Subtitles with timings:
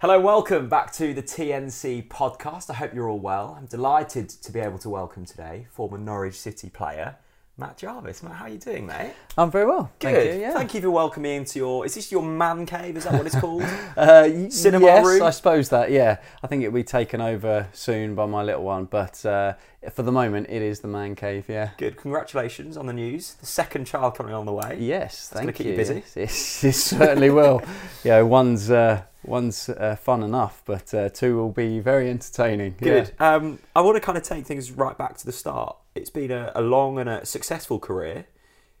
[0.00, 2.70] Hello, welcome back to the TNC podcast.
[2.70, 3.54] I hope you're all well.
[3.58, 7.16] I'm delighted to be able to welcome today former Norwich City player
[7.58, 8.22] Matt Jarvis.
[8.22, 9.12] Matt, how are you doing, mate?
[9.36, 9.92] I'm very well.
[9.98, 10.14] Good.
[10.14, 10.40] Thank you.
[10.40, 10.54] Yeah.
[10.54, 11.84] Thank you for welcoming me into your.
[11.84, 12.96] Is this your man cave?
[12.96, 13.62] Is that what it's called?
[13.94, 15.22] Uh, Cinema yes, room?
[15.22, 15.90] I suppose that.
[15.90, 19.52] Yeah, I think it'll be taken over soon by my little one, but uh,
[19.92, 21.44] for the moment, it is the man cave.
[21.46, 21.72] Yeah.
[21.76, 21.98] Good.
[21.98, 23.34] Congratulations on the news.
[23.34, 24.78] The second child coming on the way.
[24.80, 25.76] Yes, gonna thank keep you you.
[25.76, 26.02] busy.
[26.16, 27.60] Yes, it certainly will.
[28.02, 32.74] yeah, one's uh, one's uh, fun enough, but uh, two will be very entertaining.
[32.78, 33.12] Good.
[33.18, 35.76] Um, I want to kind of take things right back to the start.
[35.94, 38.26] It's been a, a long and a successful career.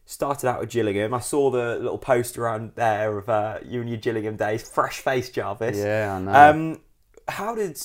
[0.06, 1.14] Started out with Gillingham.
[1.14, 4.68] I saw the little poster around there of uh, you and your Gillingham days.
[4.68, 5.78] Fresh face Jarvis.
[5.78, 6.50] Yeah, I know.
[6.50, 6.80] Um,
[7.28, 7.78] how did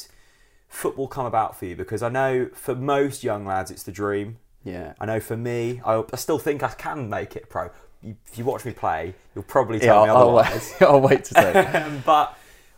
[0.67, 1.75] football come about for you?
[1.75, 4.37] Because I know for most young lads, it's the dream.
[4.63, 4.93] Yeah.
[4.99, 7.69] I know for me, I, I still think I can make it pro.
[8.01, 10.73] You, if you watch me play, you'll probably Yeah, tell me I'll, I'll, otherwise.
[10.79, 11.53] wait, I'll wait to say.
[11.53, 12.35] Um, but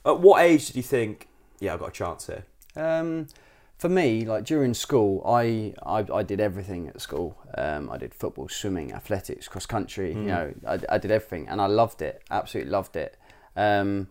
[0.07, 1.27] at what age did you think,
[1.59, 2.45] yeah, I've got a chance here?
[2.75, 3.27] Um,
[3.77, 7.37] for me, like during school, I, I, I did everything at school.
[7.57, 10.09] Um, I did football, swimming, athletics, cross country.
[10.13, 12.23] You know, I, I did everything, and I loved it.
[12.31, 13.17] Absolutely loved it.
[13.55, 14.07] Um,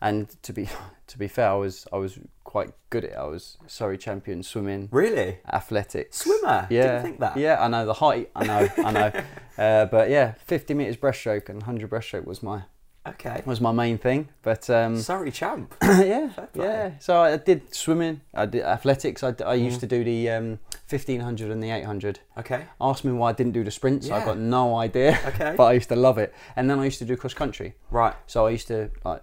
[0.00, 0.68] and to be
[1.08, 3.16] to be fair, I was I was quite good at it.
[3.16, 5.38] I was Surrey champion swimming, Really?
[5.52, 6.66] athletics, Swimmer?
[6.70, 7.36] Yeah, Didn't think that.
[7.36, 8.30] Yeah, I know the height.
[8.36, 9.12] I know, I know.
[9.58, 12.62] Uh, but yeah, 50 meters breaststroke and 100 breaststroke was my
[13.10, 13.42] Okay.
[13.46, 14.28] was my main thing.
[14.42, 15.74] But um, Surrey champ.
[15.82, 16.90] yeah, yeah.
[17.00, 18.20] So I did swimming.
[18.34, 19.22] I did athletics.
[19.22, 19.64] I, Mm.
[19.64, 22.20] used to do the um, fifteen hundred and the eight hundred.
[22.36, 22.64] Okay.
[22.80, 24.06] Ask me why I didn't do the sprints.
[24.08, 24.16] Yeah.
[24.16, 25.18] I've got no idea.
[25.28, 25.54] Okay.
[25.56, 26.34] but I used to love it.
[26.56, 27.74] And then I used to do cross country.
[27.90, 28.14] Right.
[28.26, 29.22] So I used to like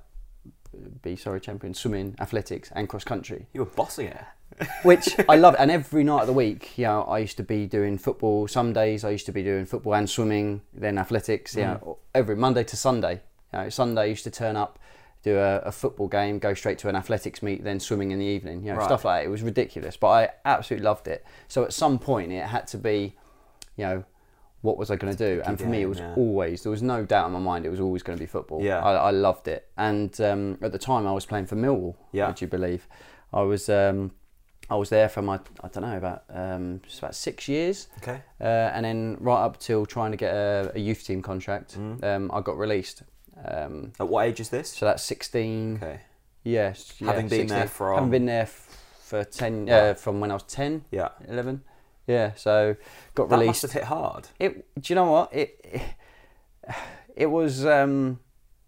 [1.02, 4.18] be Surrey champion swimming, athletics, and cross country, You were bossing it.
[4.84, 5.56] which I love.
[5.58, 8.48] And every night of the week, you know, I used to be doing football.
[8.48, 11.56] Some days I used to be doing football and swimming, then athletics.
[11.56, 11.82] You Mm.
[11.82, 13.22] know, every Monday to Sunday.
[13.56, 14.78] Know, Sunday I used to turn up,
[15.24, 18.26] do a, a football game, go straight to an athletics meet, then swimming in the
[18.26, 18.62] evening.
[18.64, 18.86] You know, Right.
[18.86, 19.28] stuff like that.
[19.28, 21.26] It was ridiculous, but I absolutely loved it.
[21.48, 23.16] So at some point, it had to be,
[23.78, 24.04] you know.
[24.62, 25.44] What was I going to do?
[25.46, 26.16] And for me, it was yeah.
[26.18, 28.64] always there was no doubt in my mind it was always going to be football.
[28.64, 28.80] Yeah.
[28.80, 31.94] I, I loved it, and um, at the time I was playing for Millwall.
[32.12, 32.26] Yeah.
[32.26, 32.88] Would you believe?
[33.32, 34.10] I was um,
[34.68, 38.20] I was there for my I don't know about um, just about six years, Okay.
[38.42, 38.44] uh,
[38.74, 42.04] and then right up till trying to get a, a youth team contract, Mm.
[42.04, 43.04] um, I got released.
[43.44, 44.70] Um, At what age is this?
[44.70, 45.76] so that's sixteen.
[45.82, 46.00] Okay.
[46.44, 47.68] Yes, yeah, Having been there 16.
[47.70, 51.10] from- having been there for ten uh, from when I was 10, Yeah.
[51.28, 51.64] 11.
[52.08, 52.76] Yeah, so
[53.16, 53.48] got That released.
[53.48, 54.28] must have hit hard.
[54.40, 54.68] It.
[54.80, 55.60] Do you know what it?
[55.64, 55.82] It,
[57.16, 57.66] it was.
[57.66, 58.20] Um,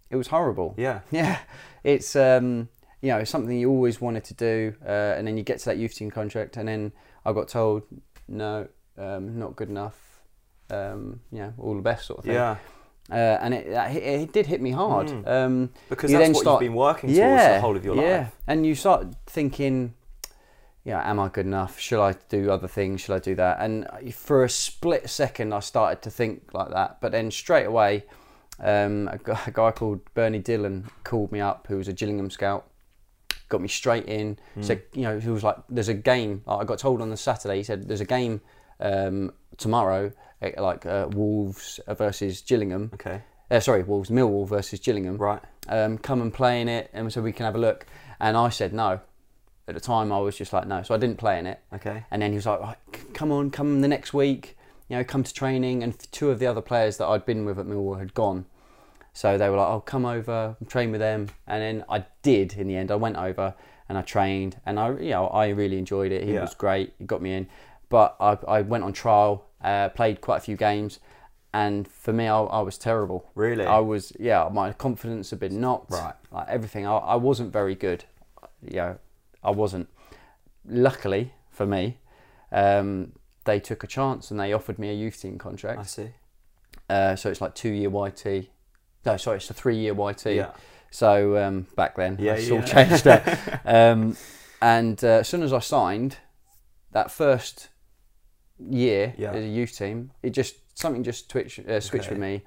[0.10, 0.74] it was horrible.
[0.78, 1.02] Yeah.
[1.12, 1.38] Yeah,
[1.84, 2.70] it's um,
[3.02, 5.78] you know something you always wanted to do, uh, and then you get to that
[5.78, 6.92] youth team contract, and then
[7.26, 7.84] I got told
[8.28, 8.68] no,
[8.98, 9.96] um, not good enough.
[10.72, 12.34] Um, you know, all the best sort of thing.
[12.34, 12.58] Yeah.
[13.10, 15.08] Uh, and it, it, it did hit me hard.
[15.08, 15.28] Mm.
[15.28, 17.86] Um, Because you that's then what start- you've been working towards yeah, the whole of
[17.86, 18.18] your yeah.
[18.18, 18.36] life.
[18.48, 19.94] And you start thinking,
[20.84, 21.80] yeah, am I good enough?
[21.80, 23.02] Should I do other things?
[23.02, 23.58] Should I do that?
[23.60, 27.00] And for a split second, I started to think like that.
[27.02, 28.04] But then straight away,
[28.60, 32.30] um, a, guy, a guy called Bernie Dillon called me up, who was a Gillingham
[32.30, 32.70] scout,
[33.50, 34.38] got me straight in.
[34.62, 37.58] Said, you know, he was like, "There's a game." I got told on the Saturday.
[37.58, 38.42] He said, "There's a game
[38.80, 40.12] um, tomorrow,
[40.42, 43.22] like uh, Wolves versus Gillingham." Okay.
[43.50, 45.42] Uh, sorry, Wolves Millwall versus Gillingham Right.
[45.70, 47.86] um, come and play in it, and so we can have a look.
[48.20, 49.00] And I said no.
[49.70, 51.60] At the time, I was just like no, so I didn't play in it.
[51.74, 52.06] Okay.
[52.12, 52.78] And then he was like, right,
[53.14, 54.58] "Come on, come the next week.
[54.90, 57.58] You know, come to training." And two of the other players that I'd been with
[57.60, 58.46] at Millwall had gone,
[59.14, 62.54] so they were like, "Oh, come over, train with them." And then I did.
[62.54, 63.56] In the end, I went over
[63.90, 66.24] and I trained, and I, you know, I really enjoyed it.
[66.26, 66.42] He Yeah.
[66.42, 66.94] was great.
[67.00, 67.48] He got me in,
[67.90, 71.00] but I, I went on trial, uh, played quite a few games.
[71.54, 73.30] And for me, I, I was terrible.
[73.34, 73.66] Really?
[73.66, 75.92] I was, yeah, my confidence had been knocked.
[75.92, 76.14] Right.
[76.32, 76.86] Like everything.
[76.86, 78.06] I, I wasn't very good.
[78.62, 79.00] You know,
[79.44, 79.90] I wasn't.
[80.68, 81.98] Luckily for me,
[82.52, 83.14] um,
[83.46, 85.80] they took a chance and they offered me a youth team contract.
[85.80, 86.10] I see.
[86.90, 88.50] Uh, so it's like two year YT.
[89.06, 90.26] No, sorry, it's a three year YT.
[90.26, 90.52] Yeah.
[90.92, 93.06] So um, back then, Yeah, it's all changed.
[93.06, 93.62] that.
[93.66, 94.16] um,
[94.62, 96.18] and uh, as soon as I signed,
[96.92, 97.70] that first
[98.60, 99.32] year Yeah.
[99.32, 102.16] as a youth team, it just something just twitched, uh, switched Okay.
[102.16, 102.42] with me.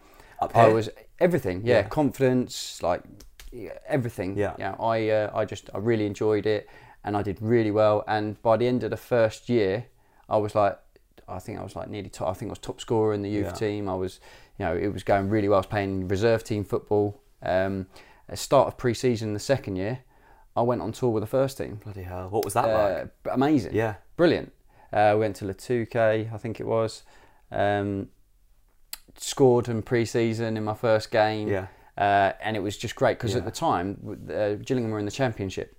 [0.55, 1.89] I was everything, yeah, Yeah.
[1.89, 3.03] confidence, like
[3.87, 4.37] everything.
[4.37, 4.55] Yeah.
[4.59, 4.75] yeah.
[4.81, 6.69] I uh, I just I really enjoyed it,
[7.05, 8.05] and I did really well.
[8.07, 9.87] And by the end of the first year,
[10.29, 10.79] I was like,
[11.29, 12.29] I think I was like nearly top.
[12.29, 13.53] I think I was top scorer in the youth Yeah.
[13.69, 13.89] team.
[13.89, 14.21] I was,
[14.59, 15.59] you know, it was going really well.
[15.59, 17.21] I was playing reserve team football.
[17.43, 17.87] Um,
[18.29, 20.01] at start of pre-season, the second year,
[20.57, 21.81] I went on tour with the first team.
[21.85, 22.29] Bloody hell.
[22.31, 23.35] What was that Uh, like?
[23.35, 23.75] amazing.
[23.75, 23.95] Yeah.
[24.17, 24.53] Brilliant.
[24.93, 27.03] Uh, went to Le Touquet, I think it was.
[27.53, 28.09] Um,
[29.17, 31.49] scored in pre-season in my first game.
[31.49, 31.67] Yeah.
[31.99, 33.39] uh, and it was just great because Yeah.
[33.39, 33.99] at the time
[34.33, 35.77] uh, Gillingham were in the Championship.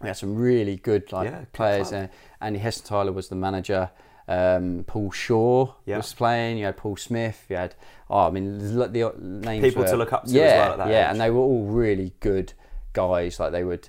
[0.00, 1.92] We had some really good like Yeah, players.
[1.92, 2.08] Uh,
[2.40, 3.90] Andy Hessenthaler was the manager.
[4.28, 5.98] Um, Paul Shaw Yeah.
[5.98, 6.58] was playing.
[6.58, 7.44] You had Paul Smith.
[7.48, 7.74] You had
[8.08, 10.78] oh, I mean the, the names People to look up to as yeah, well at
[10.78, 11.10] that yeah, age.
[11.12, 12.52] and they were all really good
[12.92, 13.38] guys.
[13.38, 13.88] Like they would,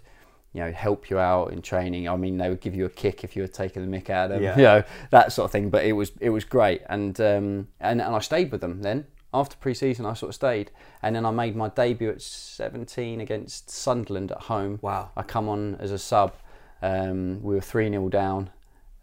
[0.53, 2.07] you know, help you out in training.
[2.07, 4.31] I mean, they would give you a kick if you were taking the mick out
[4.31, 4.43] of them.
[4.43, 4.55] Yeah.
[4.57, 5.69] You know that sort of thing.
[5.69, 9.05] But it was it was great, and um, and and I stayed with them then.
[9.35, 10.69] After pre-season, I sort of stayed,
[11.01, 14.77] and then I made my debut at 17 against Sunderland at home.
[14.83, 15.09] Wow.
[15.17, 16.35] I come on as a sub.
[16.83, 18.51] Um, we were three 0 down,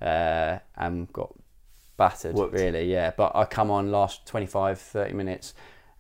[0.01, 1.35] uh, and got
[1.97, 2.55] battered Whooped.
[2.55, 2.91] really.
[2.91, 5.53] Yeah, but I come on last 25, 30 minutes,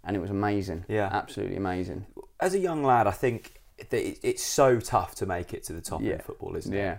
[0.05, 0.85] and it was amazing.
[0.89, 1.09] Yeah.
[1.13, 2.07] absolutely amazing.
[2.39, 3.60] As a young lad, I think
[3.91, 6.15] it's so tough to make it to the top Yeah.
[6.15, 6.77] in football, isn't it?
[6.77, 6.99] Yeah.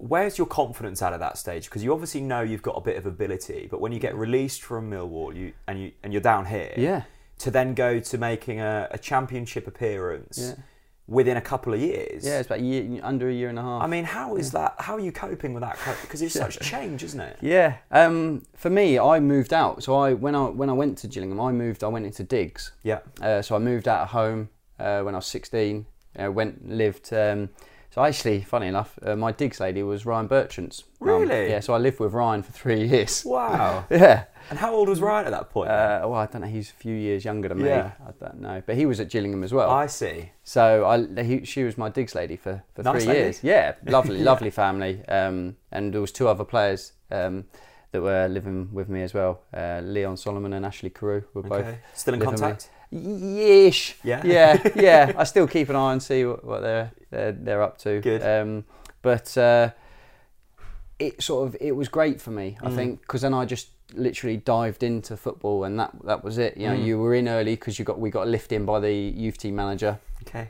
[0.00, 1.64] Where's your confidence out of that stage?
[1.64, 4.62] Because you obviously know you've got a bit of ability, but when you get released
[4.62, 7.02] from Millwall, you and you and you're down here, Yeah.
[7.40, 10.54] to then go to making a, a championship appearance Yeah.
[11.08, 12.24] within a couple of years.
[12.24, 13.82] Yeah, it's about a year, under a year and a half.
[13.82, 14.76] I mean, how is that?
[14.78, 15.76] How are you coping with that?
[16.02, 17.36] Because it's such change, isn't it?
[17.40, 17.78] Yeah.
[17.90, 19.82] Um, for me, I moved out.
[19.82, 21.82] So I when I when I went to Gillingham, I moved.
[21.82, 22.70] I went into digs.
[22.84, 23.00] Yeah.
[23.20, 24.48] Uh, so I moved out of home
[24.78, 25.86] uh, when I was 16.
[26.18, 27.12] Uh, went lived.
[27.12, 27.50] Um,
[27.90, 30.84] so actually, funny enough, uh, my digs lady was Ryan Bertrand's.
[31.00, 31.22] mum.
[31.22, 31.48] Really?
[31.50, 31.60] yeah.
[31.60, 33.24] So I lived with Ryan for three years.
[33.24, 33.84] Wow.
[33.90, 34.24] Yeah.
[34.50, 35.70] and how old was Ryan at that point?
[35.70, 36.48] Uh, well, I don't know.
[36.48, 37.68] He's a few years younger than me.
[37.68, 37.92] Yeah.
[38.06, 39.70] I don't know, but he was at Gillingham as well.
[39.70, 40.30] I see.
[40.44, 43.20] So I, he, she was my digs lady for, for Nice three lady.
[43.20, 43.44] years.
[43.44, 45.04] Yeah, lovely, lovely family.
[45.08, 47.44] Um, and there was two other players um,
[47.92, 49.40] that were living with me as well.
[49.54, 51.78] Uh, Leon Solomon and Ashley Carew were both Okay.
[51.94, 52.46] Still in living with me.
[52.48, 52.70] contact?
[52.90, 54.22] Yeah?
[54.24, 55.12] Yeah, yeah.
[55.16, 58.00] I still keep an eye and see what, what they're, they're they're up to.
[58.00, 58.22] Good.
[58.22, 58.64] Um,
[59.02, 59.70] but uh,
[60.98, 62.56] it sort of it was great for me.
[62.62, 62.72] Mm.
[62.72, 66.56] I think because then I just literally dived into football and that that was it.
[66.56, 66.84] You know, Mm.
[66.84, 69.38] you were in early because you got we got a lift in by the youth
[69.38, 70.48] team manager Okay.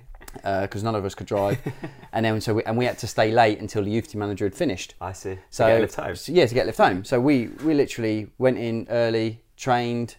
[0.63, 1.59] because none of us could drive,
[2.13, 4.45] and then so we, and we had to stay late until the youth team manager
[4.45, 4.95] had finished.
[5.01, 5.39] I see.
[5.51, 6.17] So to get lift home.
[6.17, 7.05] so, yeah, to get lift home.
[7.05, 10.17] So we we literally went in early, trained.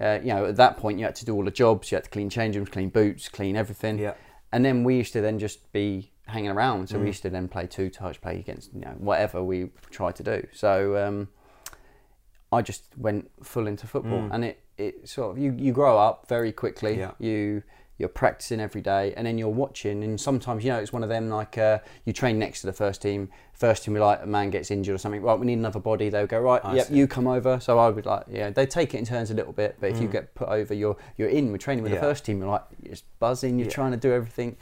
[0.00, 1.90] Uh, you know, at that point you had to do all the jobs.
[1.90, 3.98] You had to clean change rooms, clean boots, clean everything.
[3.98, 4.14] Yeah.
[4.52, 6.88] And then we used to then just be hanging around.
[6.88, 7.00] So Mm.
[7.02, 10.22] we used to then play two touch, play against you know whatever we tried to
[10.22, 10.46] do.
[10.52, 11.28] So um,
[12.52, 14.34] I just went full into football, Mm.
[14.34, 16.98] and it it sort of you you grow up very quickly.
[16.98, 17.12] Yeah.
[17.18, 17.62] You
[17.98, 21.08] you're practicing every day, and then you're watching, and sometimes you know it's one of
[21.08, 23.28] them like uh, you train next to the first team.
[23.52, 25.22] First team, like a man gets injured or something.
[25.22, 26.08] Right, we need another body.
[26.08, 26.60] They'll go right.
[26.64, 26.94] I yep, see.
[26.96, 27.60] you come over.
[27.60, 28.50] So I would like yeah.
[28.50, 30.12] They take it in turns a little bit, but if you Mm.
[30.12, 31.52] get put over, you're you're in.
[31.52, 32.00] We're training with Yeah.
[32.00, 32.40] the first team.
[32.40, 33.58] You're like you're just buzzing.
[33.58, 33.74] You're Yeah.
[33.74, 34.56] trying to do everything.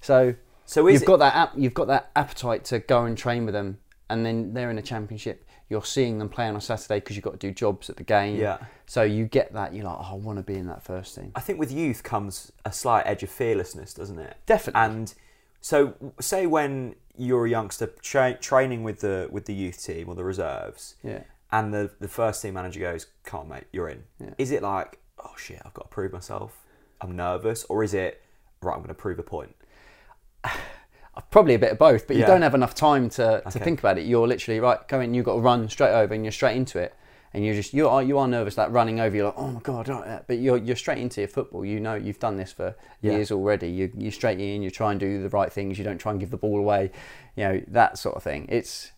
[0.00, 0.34] So
[0.66, 3.54] So you've it, got that ap- you've got that appetite to go and train with
[3.54, 3.78] them,
[4.10, 5.44] and then they're in a championship.
[5.68, 8.04] You're seeing them play on a Saturday because you've got to do jobs at the
[8.04, 8.38] game.
[8.38, 8.58] Yeah.
[8.86, 9.74] So you get that.
[9.74, 11.32] You're like, oh, I want to be in that first team.
[11.34, 14.36] I think with youth comes a slight edge of fearlessness, doesn't it?
[14.46, 14.80] Definitely.
[14.80, 15.14] And
[15.60, 20.14] so, say when you're a youngster tra- training with the with the youth team or
[20.14, 21.22] the reserves, yeah.
[21.52, 24.34] and the the first team manager goes, "Come on, mate, you're in." Yeah.
[24.36, 26.60] Is it like, "Oh shit, I've got to prove myself.
[27.00, 28.20] I'm nervous," or is it,
[28.60, 29.56] "Right, I'm going to prove a point"?
[31.30, 32.28] Probably a bit of both, but you Yeah.
[32.28, 33.58] don't have enough time to, to Okay.
[33.60, 34.04] think about it.
[34.06, 36.78] You're literally right, go in, you've got to run straight over, and you're straight into
[36.78, 36.94] it.
[37.32, 39.16] And you're just you are you are nervous that running over.
[39.16, 41.64] You're like, oh my god, right, but you're you're straight into your football.
[41.64, 43.12] You know you've done this for Yeah.
[43.14, 43.68] years already.
[43.68, 44.62] You you straight in.
[44.62, 45.76] You try and do the right things.
[45.76, 46.92] You don't try and give the ball away.
[47.34, 48.46] You know that sort of thing.
[48.48, 48.92] It's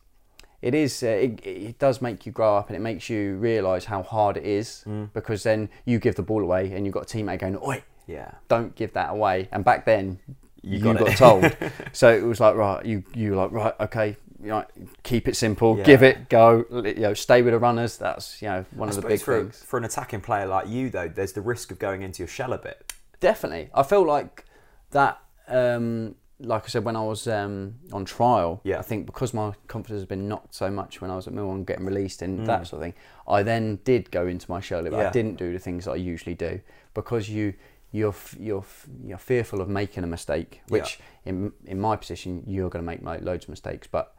[0.60, 3.86] it is uh, it, it does make you grow up and it makes you realise
[3.86, 5.14] how hard it is Mm.
[5.14, 8.32] because then you give the ball away and you've got a teammate going, oi, Yeah.
[8.48, 9.48] don't give that away.
[9.50, 10.18] And back then,
[10.66, 11.56] You you, got got, told.
[11.92, 14.64] so it was like, right, you you were like, right, okay, you know,
[15.02, 15.84] keep it simple, Yeah.
[15.84, 17.96] give it, go, you know, stay with the runners.
[17.96, 19.62] That's you know one I of the big for, things.
[19.62, 22.52] for an attacking player like you, though, there's the risk of going into your shell
[22.52, 22.92] a bit.
[23.20, 24.44] Definitely, I felt like
[24.90, 25.18] that.
[25.48, 28.78] Um, like I said, when I was um, on trial, Yeah.
[28.78, 31.54] I think because my confidence has been knocked so much when I was at Millwall
[31.54, 32.46] and getting released and Mm.
[32.46, 32.94] that sort of thing,
[33.26, 34.80] I then did go into my shell.
[34.80, 34.92] a bit.
[34.92, 35.08] Yeah.
[35.08, 36.60] I didn't do the things that I usually do
[36.92, 37.54] because you
[37.96, 38.64] you're you're
[39.08, 43.02] you're fearful of making a mistake, which in in my position you're going to make
[43.02, 44.14] like, loads of mistakes, but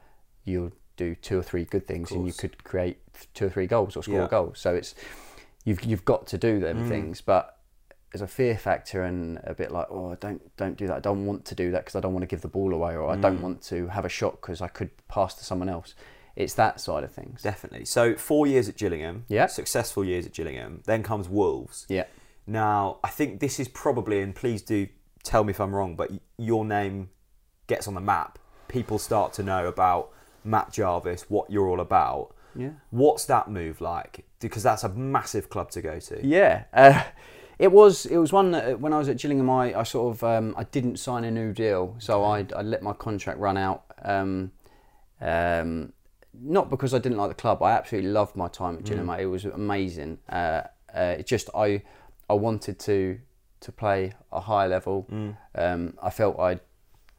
[0.46, 2.98] you'll do two or three good things and you could create
[3.36, 4.26] two or three goals or score Yeah.
[4.26, 4.52] a goal.
[4.56, 4.96] So it's
[5.66, 6.90] you've you've got to do them Mm.
[6.90, 7.44] things, but
[8.12, 10.96] there's a fear factor and a bit like oh don't don't do that.
[10.98, 12.96] I don't want to do that because I don't want to give the ball away
[12.96, 13.48] or I don't Mm.
[13.48, 15.94] want to have a shot because I could pass to someone else.
[16.36, 17.42] It's that side of things.
[17.42, 17.86] Definitely.
[17.86, 19.26] So four years at Gillingham.
[19.28, 19.48] Yeah.
[19.48, 20.82] Successful years at Gillingham.
[20.86, 21.86] Then comes Wolves.
[21.90, 22.06] Yeah.
[22.48, 24.88] Now, I think this is probably, and please do
[25.24, 27.10] tell me if I'm wrong, but your name
[27.68, 28.40] gets on the map.
[28.68, 30.12] People start to know about
[30.44, 32.34] Matt Jarvis, what you're all about.
[32.56, 32.72] Yeah.
[32.90, 34.26] What's that move like?
[34.40, 36.26] Because that's a massive club to go to.
[36.26, 37.04] Yeah, uh,
[37.60, 40.16] It was it was one that uh, when I was at Gillingham, I, I sort
[40.16, 43.58] of um, I didn't sign a new deal, so I I let my contract run
[43.58, 43.84] out.
[44.04, 44.52] Um,
[45.20, 45.94] um,
[46.40, 47.64] not because I didn't like the club.
[47.64, 49.20] I absolutely loved my time at Gillingham.
[49.20, 50.20] It was amazing.
[50.30, 50.62] Uh,
[50.94, 51.82] uh, it just I
[52.30, 53.20] I wanted to
[53.62, 55.08] to play a high level.
[55.56, 56.60] Um, I felt I'd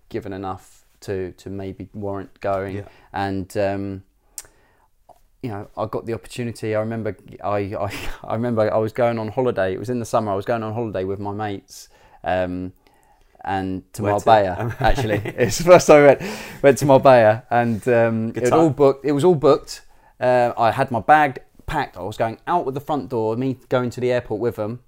[0.09, 2.89] given enough to to maybe warrant going, Yeah.
[3.13, 4.03] and um,
[5.43, 6.75] you know I got the opportunity.
[6.75, 7.93] I remember I, I
[8.25, 9.73] I remember I was going on holiday.
[9.75, 10.33] It was in the summer.
[10.33, 11.89] I was going on holiday with my mates.
[12.25, 12.73] Um,
[13.45, 14.77] and to Where to?
[14.81, 16.23] Actually, it's the first time I went,
[16.63, 19.05] went to Marbella, and um, it was all booked.
[19.07, 19.83] It was all booked.
[20.21, 21.97] Uh, I had my bag packed.
[21.97, 24.81] I was going out with the front door, me going to the airport with them,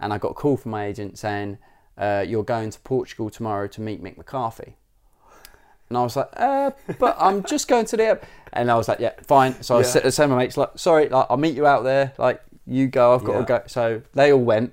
[0.00, 1.58] and I got a call from my agent saying,
[1.98, 4.76] uh, "You're going to Portugal tomorrow to meet Mick McCarthy."
[5.88, 8.88] And I was like, uh, "But I'm just going to the airport." And I was
[8.88, 9.86] like, "Yeah, fine." So I Yeah.
[9.86, 12.12] said to my mates, "Like, sorry, like, I'll meet you out there.
[12.18, 13.14] Like, you go.
[13.14, 13.38] I've got Yeah.
[13.38, 14.72] to go." So they all went.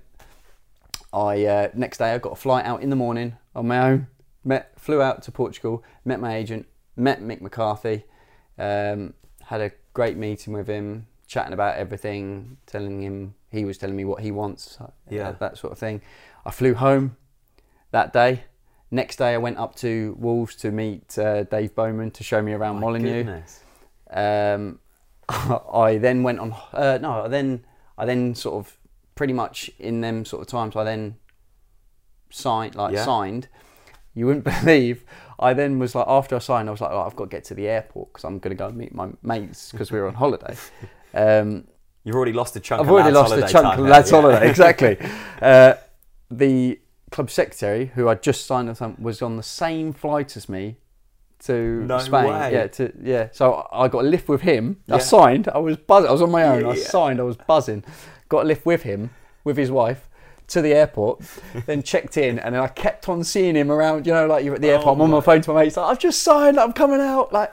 [1.14, 4.08] I uh, next day I got a flight out in the morning on my own.
[4.44, 8.06] Met, flew out to Portugal, met my agent, met Mick McCarthy,
[8.58, 9.14] um,
[9.46, 14.06] had a great meeting with him, chatting about everything, telling him he was telling me
[14.06, 15.32] what he wants, uh, Yeah.
[15.39, 16.01] that sort of thing.
[16.46, 17.16] I flew home
[17.92, 18.44] that day.
[18.92, 22.54] Next day I went up to Wolves to meet uh, Dave Bowman to show me
[22.54, 23.42] around My Molyneux.
[24.10, 24.80] Um,
[25.30, 26.56] I then went on.
[26.74, 27.66] Uh, no, I then
[27.98, 28.77] I then sort of
[29.16, 30.75] pretty much in them sort of times.
[30.75, 31.18] I then
[32.30, 33.04] signed like Yeah.
[33.06, 33.48] signed.
[34.13, 35.04] You wouldn't believe.
[35.39, 37.44] I then was like after I signed, I was like, oh, I've got to get
[37.46, 40.08] to the airport because I'm going to go and meet my mates because we were
[40.08, 40.56] on holiday.
[41.13, 41.66] Um,
[42.08, 42.82] You've already lost a chunk.
[42.82, 44.22] I've already lost a chunk of lads' yeah.
[44.22, 44.50] holiday.
[44.50, 44.98] Exactly.
[45.42, 45.74] uh,
[46.32, 46.80] the
[47.12, 50.78] club secretary, who I just signed with, was on the same flight as me
[51.40, 52.26] to No Spain.
[52.30, 52.54] way.
[52.54, 53.28] Yeah, to yeah.
[53.34, 54.78] So I got a lift with him.
[54.90, 55.50] I signed.
[55.50, 56.08] I was buzzing.
[56.10, 56.64] I was on my own.
[56.66, 56.84] I Yeah.
[56.86, 57.20] signed.
[57.20, 57.84] I was buzzing.
[58.30, 59.10] Got a lift with him,
[59.44, 60.08] with his wife.
[60.52, 61.20] To the airport,
[61.66, 64.08] then checked in, and then I kept on seeing him around.
[64.08, 64.96] You know, like you're at the airport.
[64.96, 65.76] I'm on my my- phone to my mates.
[65.76, 66.58] Like, I've just signed.
[66.58, 67.34] I'm coming out.
[67.34, 67.52] Like,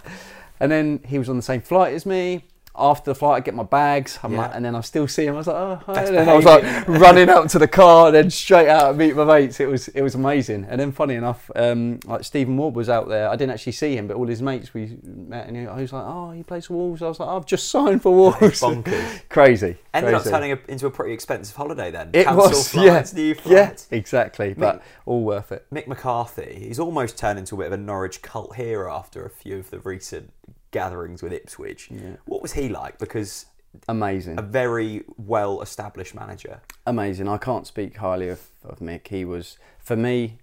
[0.60, 2.44] and then he was on the same flight as me.
[2.76, 4.38] After the flight, I get my bags, I'm Yeah.
[4.38, 5.34] like, and then I still see him.
[5.34, 6.04] I was like, oh, hi.
[6.06, 9.14] And I was like running out to the car, and then straight out and meet
[9.14, 9.60] my mates.
[9.60, 10.66] It was it was amazing.
[10.68, 13.28] And then, funny enough, um, like Stephen Ward was out there.
[13.28, 15.92] I didn't actually see him, but all his mates we met, and he, he was
[15.92, 17.00] like, oh, he plays for Wolves.
[17.00, 18.38] I was like, I've just signed for Wolves.
[18.60, 19.28] bonkers.
[19.28, 19.76] crazy.
[19.92, 22.10] Ended up turning a, into a pretty expensive holiday then.
[22.12, 24.54] It Cancel was, flights, yeah, new yeah, exactly.
[24.54, 25.64] But all worth it.
[25.72, 29.30] Mick McCarthy, he's almost turned into a bit of a Norwich cult hero after a
[29.30, 30.32] few of the recent
[30.78, 31.82] gatherings with Ipswich.
[31.90, 32.16] Yeah.
[32.26, 32.98] What was he like?
[32.98, 33.46] Because
[33.88, 34.38] Amazing.
[34.38, 36.60] a very well established manager.
[36.86, 37.26] amazing.
[37.28, 39.08] I can't speak highly of, of Mick.
[39.08, 39.46] He was,
[39.88, 40.38] for me,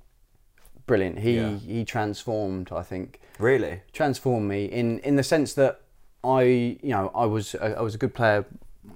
[0.87, 1.19] brilliant.
[1.19, 1.57] He Yeah.
[1.57, 2.67] he transformed.
[2.81, 3.81] I think Really?
[3.93, 5.73] transformed me in in the sense that
[6.23, 6.41] I
[6.87, 8.45] you know I was a, I was a good player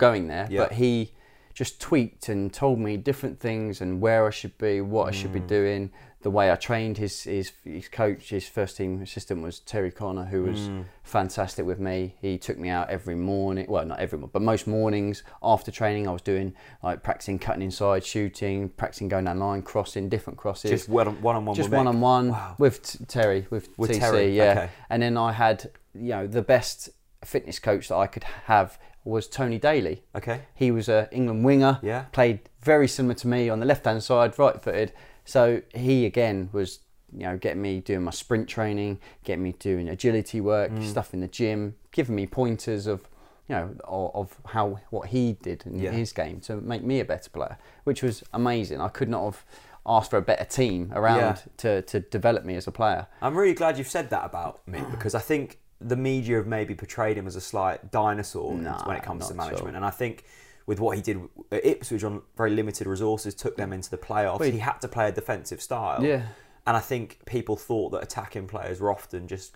[0.06, 0.62] going there, Yeah.
[0.64, 1.12] but he
[1.54, 5.32] just tweaked and told me different things and where I should be, what I should
[5.32, 5.40] Mm.
[5.42, 5.92] be doing.
[6.26, 10.26] The way I trained his his his coach, his first team assistant was Terry Connor,
[10.26, 10.86] who was Mm.
[11.04, 12.16] fantastic with me.
[12.20, 13.68] He took me out every morning.
[13.70, 17.62] Well, not every morning, but most mornings after training, I was doing like practicing cutting
[17.62, 21.78] inside, shooting, practicing going down line, crossing, different crosses Just one on one just with
[21.78, 22.56] one on one Wow.
[22.58, 24.52] with Terry with, With TC, Terry, yeah.
[24.52, 24.70] okay.
[24.90, 26.90] And then I had you know the best
[27.24, 30.02] fitness coach that I could have was Tony Daley.
[30.16, 30.42] Okay.
[30.56, 31.78] He was a England winger.
[31.84, 32.06] Yeah.
[32.12, 34.92] Played very similar to me on the left hand side, right footed.
[35.26, 36.80] So he again was
[37.12, 40.84] you know getting me doing my sprint training, getting me doing agility work, Mm.
[40.84, 43.08] stuff in the gym, giving me pointers of
[43.48, 45.92] you know of, how what he did in Yeah.
[45.92, 48.82] his game to make me a better player, which was amazing.
[48.82, 49.46] I could not have
[49.88, 51.38] asked for a better team around Yeah.
[51.58, 53.06] to, to develop me as a player.
[53.22, 56.74] I'm really glad you've said that about me because I think the media have maybe
[56.74, 59.76] portrayed him as a slight dinosaur Nah, when it comes to management.
[59.76, 60.24] And I think
[60.66, 61.20] with what he did
[61.52, 64.40] at Ipswich on very limited resources, took them into the playoffs.
[64.40, 66.04] Well, he had to play a defensive style.
[66.04, 66.24] Yeah.
[66.68, 69.56] And I think people thought that attacking players were often just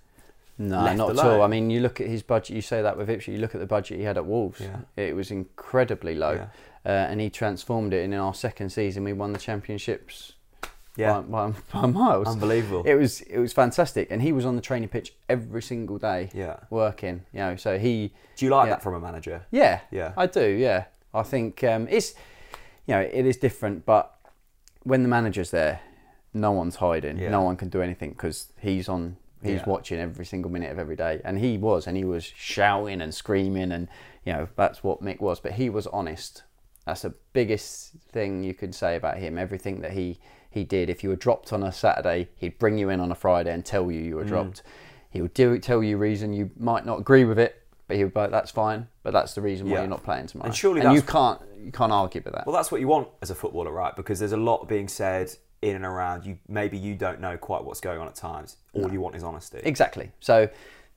[0.59, 1.41] No, left not at all.
[1.41, 2.55] I mean, you look at his budget.
[2.55, 3.33] You say that with Ipswich.
[3.35, 4.59] You look at the budget he had at Wolves.
[4.61, 4.81] Yeah.
[4.95, 6.47] It was incredibly low, Yeah.
[6.85, 8.03] uh, and he transformed it.
[8.03, 10.33] And in our second season, we won the championships
[10.95, 12.27] yeah, by, by, by miles.
[12.27, 12.83] unbelievable.
[12.85, 16.29] It was it was fantastic, and he was on the training pitch every single day,
[16.33, 16.57] yeah.
[16.69, 17.23] working.
[17.33, 18.73] You know, so he, Do you like Yeah.
[18.75, 19.45] that from a manager?
[19.49, 20.13] yeah, Yeah.
[20.17, 20.45] I do.
[20.45, 22.13] Yeah, I think um, it's,
[22.85, 24.15] you know, it is different, but
[24.83, 25.81] when the manager's there,
[26.33, 27.17] no one's hiding.
[27.17, 27.29] Yeah.
[27.29, 29.17] No one can do anything because he's on.
[29.41, 29.69] He's Yeah.
[29.69, 33.13] watching every single minute of every day, and he was, and he was shouting and
[33.13, 33.87] screaming, and
[34.25, 35.39] you know that's what Mick was.
[35.39, 36.43] But he was honest.
[36.85, 39.37] That's the biggest thing you could say about him.
[39.37, 40.19] Everything that he
[40.51, 40.89] he did.
[40.89, 43.63] If you were dropped on a Saturday, he'd bring you in on a Friday and
[43.63, 44.17] tell you you Mm.
[44.17, 44.61] were dropped.
[45.09, 47.58] He would do tell you reason you might not agree with it,
[47.89, 49.79] But he would be like, that's fine, but that's the reason why Yeah.
[49.81, 50.45] you're not playing tomorrow.
[50.45, 52.45] And surely you that's- can't you can't argue with that.
[52.45, 53.93] Well, that's what you want as a footballer, right?
[53.95, 55.31] Because there's a lot being said
[55.61, 56.37] in and around you.
[56.47, 58.55] Maybe you don't know quite what's going on at times.
[58.73, 59.59] All you want is honesty.
[59.63, 60.11] exactly.
[60.21, 60.47] So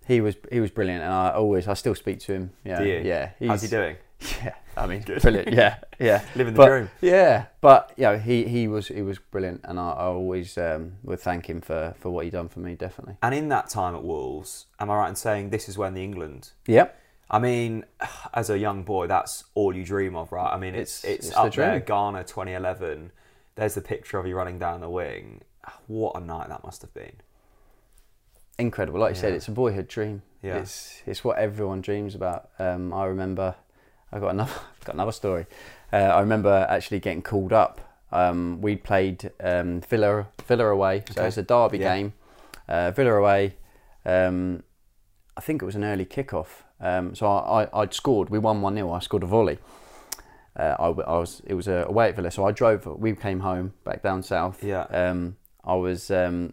[0.06, 2.52] he was he was brilliant, and I always I still speak to him.
[2.62, 2.98] Yeah, Do you?
[3.04, 3.30] yeah.
[3.48, 3.96] How's he doing?
[4.42, 5.52] Yeah, I mean, brilliant.
[5.52, 6.22] Yeah, yeah.
[6.36, 6.90] Living the But- dream.
[7.00, 10.94] Yeah, but you know, he, he was he was brilliant, and I, I always um,
[11.02, 12.74] would thank him for, for what he done for me.
[12.74, 13.16] Definitely.
[13.22, 16.02] And in that time at Wolves, am I right in saying this is when the
[16.04, 16.50] England?
[16.66, 16.98] Yep.
[17.30, 17.84] I mean,
[18.34, 20.52] as a young boy, that's all you dream of, right?
[20.52, 21.80] I mean, it's It's- it's, it's the up there.
[21.80, 23.10] Ghana 2011.
[23.54, 25.42] There's the picture of you running down the wing.
[25.86, 27.16] What a night that must have been.
[28.58, 29.00] Incredible.
[29.00, 30.22] Like you said, it's a boyhood dream.
[30.42, 30.56] Yeah.
[30.58, 32.50] It's it's what everyone dreams about.
[32.58, 33.54] Um, I remember.
[34.12, 34.52] I got another
[34.82, 35.46] I got another story.
[35.92, 37.80] Uh, I remember actually getting called up.
[38.10, 41.28] Um, we played um, Villa Villa away, so Okay.
[41.28, 41.94] it's a derby Yeah.
[41.96, 42.12] game.
[42.68, 43.56] Uh, Villa away.
[44.04, 44.62] Um,
[45.36, 46.48] I think it was an early kickoff.
[46.80, 48.28] Um, so I, I I'd scored.
[48.28, 49.58] We won one 0 I scored a volley.
[50.54, 52.84] Uh, I, I was it was a away at Villa, so I drove.
[52.86, 54.62] We came home back down south.
[54.62, 54.82] Yeah.
[54.82, 56.52] Um, I was um,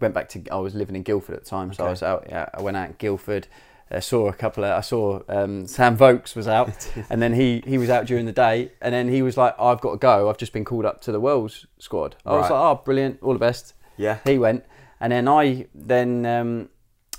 [0.00, 0.42] went back to.
[0.52, 2.26] I was living in Guildford at the time, so I was out.
[2.28, 3.48] Yeah, I went out in Guildford.
[3.90, 4.70] Uh, saw a couple of.
[4.70, 8.32] I saw um, Sam Vokes was out, and then he he was out during the
[8.32, 10.30] day, and then he was like, "I've got to go.
[10.30, 13.18] I've just been called up to the Wales squad." I was like, "Oh, brilliant!
[13.22, 14.18] All the best." Yeah.
[14.24, 14.64] He went,
[15.00, 16.68] and then I then um,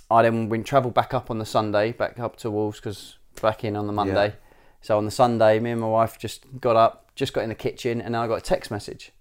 [0.10, 3.64] I then went travelled back up on the Sunday, back up to Wolves because back
[3.64, 4.28] in on the Monday.
[4.28, 4.36] Yeah.
[4.82, 7.56] So on the Sunday, me and my wife just got up, just got in the
[7.56, 9.12] kitchen, and I got a text message,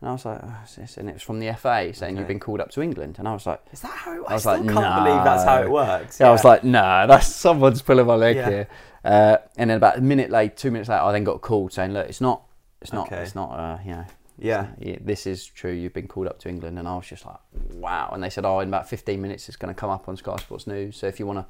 [0.00, 0.96] and I was like, oh, this?
[0.96, 3.32] and it was from the FA saying you've been called up to England, and I
[3.32, 4.30] was like, Is that how it works?
[4.30, 6.20] I was I like, still can't believe that's how it works.
[6.20, 8.48] yeah, I was like, nah, that's someone's pulling my leg Yeah.
[8.50, 8.68] here.
[9.04, 11.92] Uh, and then about a minute later, two minutes later, I then got called saying,
[11.92, 12.42] look, it's not,
[12.82, 13.22] it's not, Okay.
[13.22, 14.04] it's not, uh, you know,
[14.38, 14.68] yeah.
[14.78, 15.72] yeah, this is true.
[15.72, 17.36] You've been called up to England, and I was just like,
[17.74, 18.10] wow.
[18.12, 20.36] And they said, oh, in about 15 minutes, it's going to come up on Sky
[20.36, 20.96] Sports News.
[20.96, 21.46] So if you want to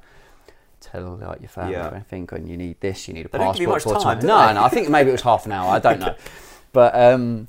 [0.81, 1.89] tell like your family Yeah.
[1.89, 3.95] or anything, and you need this, you need a They don't give you passport.
[3.95, 4.63] much time, no, no.
[4.63, 5.69] I think maybe it was half an hour.
[5.71, 6.15] I don't know.
[6.73, 7.47] But um,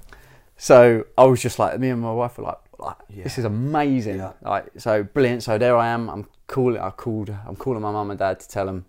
[0.63, 3.25] so I was just like, me and my wife were like, like Yeah.
[3.25, 4.19] this is amazing.
[4.19, 4.33] Yeah.
[4.43, 5.43] Like so brilliant.
[5.43, 6.09] So there I am.
[6.09, 6.81] I'm calling.
[6.81, 7.31] I called.
[7.49, 8.85] I'm calling my mum and dad to tell them.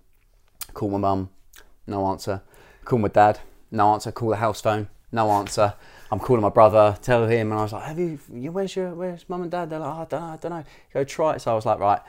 [0.74, 1.30] Call my mum,
[1.88, 2.42] no answer.
[2.86, 3.40] Call my dad,
[3.72, 4.12] no answer.
[4.12, 5.74] Call the house phone, no answer.
[6.12, 8.20] I'm calling my brother, tell him, and I was like, "Have you?
[8.32, 8.94] you- Where's your?
[8.94, 11.34] Where's mum and dad?" They're like, oh, "I don't know, I don't know." Go try
[11.36, 11.42] it.
[11.42, 12.02] So I was like, "Right."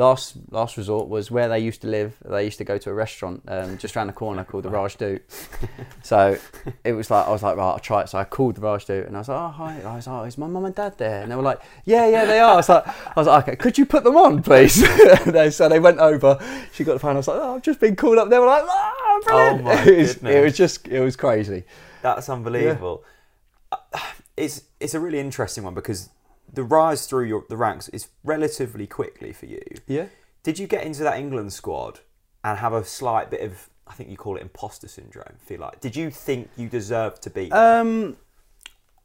[0.00, 2.10] Last last resort was where they used to live.
[2.24, 4.96] They used to go to a restaurant um, just around the corner called the Raj
[4.96, 5.22] Doot.
[6.02, 6.38] So
[6.82, 8.08] it was like I was like, right, I'll try it.
[8.08, 9.72] So I called the Raj Doot and I was like, oh hi.
[9.84, 11.22] I was like, oh, is my mum and dad there?
[11.22, 12.52] And they were like, yeah, yeah, they are.
[12.54, 14.76] I was like, I was like, okay, could you put them on, please?
[15.26, 16.38] they, so they went over.
[16.72, 17.16] She got the phone.
[17.16, 18.30] I was like, oh, I've just been called up.
[18.30, 19.60] They were like, ah, brilliant.
[19.60, 20.34] Oh, my it, was, goodness.
[20.34, 21.64] it was just, it was crazy.
[22.02, 23.04] That's unbelievable.
[23.70, 23.76] Uh,
[24.36, 26.08] It's it's a really interesting one because
[26.52, 29.62] the rise through your, the ranks is relatively quickly for you.
[29.86, 30.06] Yeah.
[30.42, 32.00] Did you get into that England squad
[32.42, 35.34] and have a slight bit of I think you call it imposter syndrome?
[35.38, 37.50] Feel like did you think you deserved to be?
[37.50, 38.16] Um,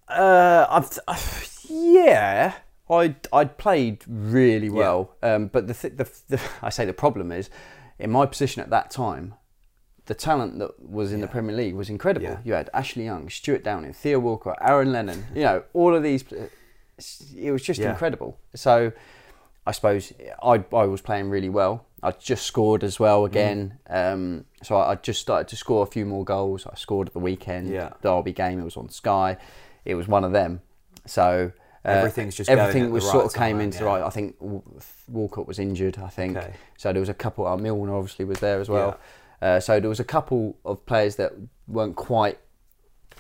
[0.07, 2.53] uh, I've, I've, yeah,
[2.89, 5.15] I'd, I'd played really well.
[5.23, 7.49] Um, but the, th- the, the, I say the problem is,
[7.97, 9.33] in my position at that time,
[10.05, 12.27] the talent that was in the Premier League was incredible.
[12.27, 12.37] Yeah.
[12.43, 15.25] You had Ashley Young, Stuart Downing, Theo Walcott, Aaron Lennon.
[15.33, 16.23] You know, all of these.
[17.37, 17.91] It was just Yeah.
[17.91, 18.37] incredible.
[18.53, 18.91] So,
[19.67, 21.85] I suppose I, I was playing really well.
[22.03, 23.79] I just scored as well again.
[23.89, 26.67] Um, so I, I just started to score a few more goals.
[26.67, 27.69] I scored at the weekend.
[27.69, 27.93] Yeah.
[28.03, 28.59] Derby game.
[28.59, 29.37] It was on Sky.
[29.85, 30.61] It was one of them.
[31.07, 31.51] So
[31.83, 33.89] uh, Everything's just everything was right sort of came into the yeah.
[33.91, 34.03] right.
[34.03, 34.35] I think
[35.07, 35.97] Walcott was injured.
[35.97, 36.53] I think Okay.
[36.77, 36.93] so.
[36.93, 37.45] There was a couple.
[37.47, 38.99] Uh, Milner obviously was there as well.
[39.41, 41.33] Uh, so there was a couple of players that
[41.67, 42.37] weren't quite.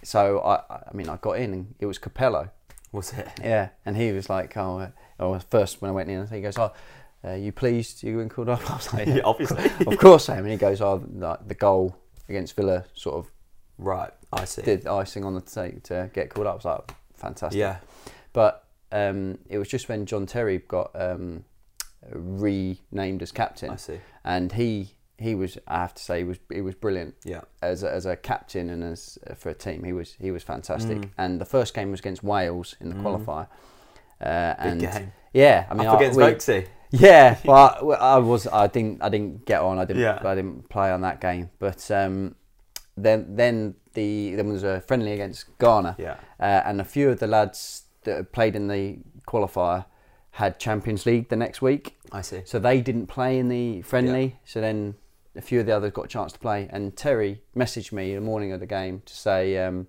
[0.03, 2.49] So I, I- I mean, I got in and it was Capello.
[2.95, 3.27] Was it?
[3.43, 6.57] Yeah, and he was like, "Oh, uh, oh first when I went in, he goes,
[6.57, 6.73] oh,
[7.23, 9.69] uh, you pleased you been called up?" I was like, Yeah, obviously.
[9.85, 11.95] of course I am." And he goes, "Oh, like, the goal
[12.29, 13.31] against Villa sort of
[13.77, 14.61] Right, I see.
[14.61, 17.77] did icing on the cake to get called up." I was like, "Fantastic." Yeah,
[18.33, 21.43] But um, it was just when John Terry got um,
[22.11, 23.99] renamed as captain, I see.
[24.23, 27.83] and he he was I have to say he was he was brilliant Yeah, as
[27.83, 29.83] a, as a captain and as uh, for a team.
[29.83, 30.97] He was he was fantastic.
[30.97, 31.09] Mm.
[31.17, 33.47] And the first game was against Wales in the qualifier.
[34.21, 35.11] Uh, and game.
[35.33, 36.67] yeah, I mean, up against we- Vokesy.
[36.91, 39.77] yeah, well, I, I was I didn't I didn't get on.
[39.79, 40.19] I didn't Yeah.
[40.23, 41.49] I didn't play on that game.
[41.59, 42.35] But um,
[42.97, 45.95] then then the there was a friendly against Ghana.
[45.97, 46.17] Yeah.
[46.39, 49.85] Uh, and a few of the lads that played in the qualifier
[50.31, 51.97] had Champions League the next week.
[52.11, 52.41] I see.
[52.45, 54.37] So they didn't play in the friendly.
[54.45, 54.95] So then
[55.35, 56.67] a few of the others got a chance to play.
[56.71, 59.87] And Terry messaged me in the morning of the game to say, um,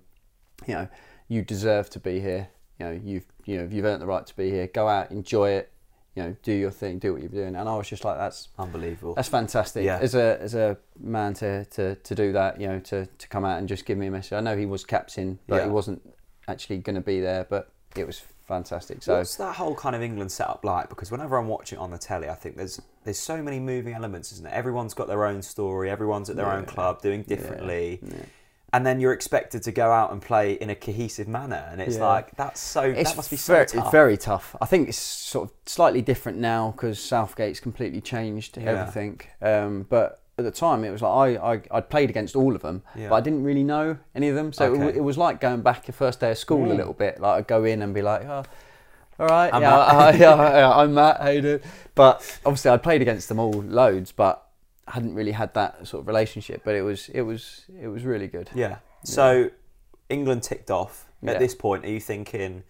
[0.67, 0.87] you know,
[1.27, 2.49] you deserve to be here.
[2.79, 4.67] You know, you've you know you've earned the right to be here.
[4.67, 5.71] Go out, enjoy it.
[6.15, 7.55] you know, do your thing, do what you're doing.
[7.55, 9.13] And I was just like, that's Unbelievable.
[9.13, 9.83] that's fantastic.
[9.85, 9.99] Yeah.
[10.01, 13.45] As a as a man to, to, to do that, you know, to, to come
[13.45, 14.33] out and just give me a message.
[14.33, 15.65] I know he was captain, but Yeah.
[15.65, 16.01] he wasn't
[16.47, 17.45] actually going to be there.
[17.47, 19.03] But it was fantastic.
[19.03, 20.89] So What's that whole kind of England setup like?
[20.89, 23.93] Because whenever I'm watching it on the telly, I think there's there's so many moving
[23.93, 24.53] elements, isn't it?
[24.53, 25.89] Everyone's got their own story.
[25.89, 28.13] Everyone's at their own club doing differently, yeah.
[28.73, 31.67] and then you're expected to go out and play in a cohesive manner.
[31.71, 32.05] And it's Yeah.
[32.07, 33.83] like that's so it's that must be so very, tough.
[33.83, 34.55] It's very tough.
[34.61, 38.71] I think it's sort of slightly different now because Southgate's completely changed Yeah.
[38.71, 39.21] everything.
[39.41, 42.61] Um, but at the time, it was like I, I I'd played against all of
[42.61, 43.09] them, Yeah.
[43.09, 44.53] but I didn't really know any of them.
[44.53, 44.97] So it, Okay.
[44.97, 47.19] it was like going back the first day of school a little bit.
[47.19, 48.43] Like I'd go in and be like, oh,
[49.19, 51.21] all right, I'm yeah, Matt." I, yeah, yeah, I'm Matt.
[51.21, 51.59] How you doing?
[51.95, 54.43] But obviously, I'd played against them all loads, but
[54.87, 56.61] hadn't really had that sort of relationship.
[56.63, 58.49] But it was it was it was really good.
[58.53, 58.77] yeah.
[59.03, 59.49] So
[60.09, 61.05] England ticked off.
[61.23, 61.39] At Yeah.
[61.39, 62.61] this point, are you thinking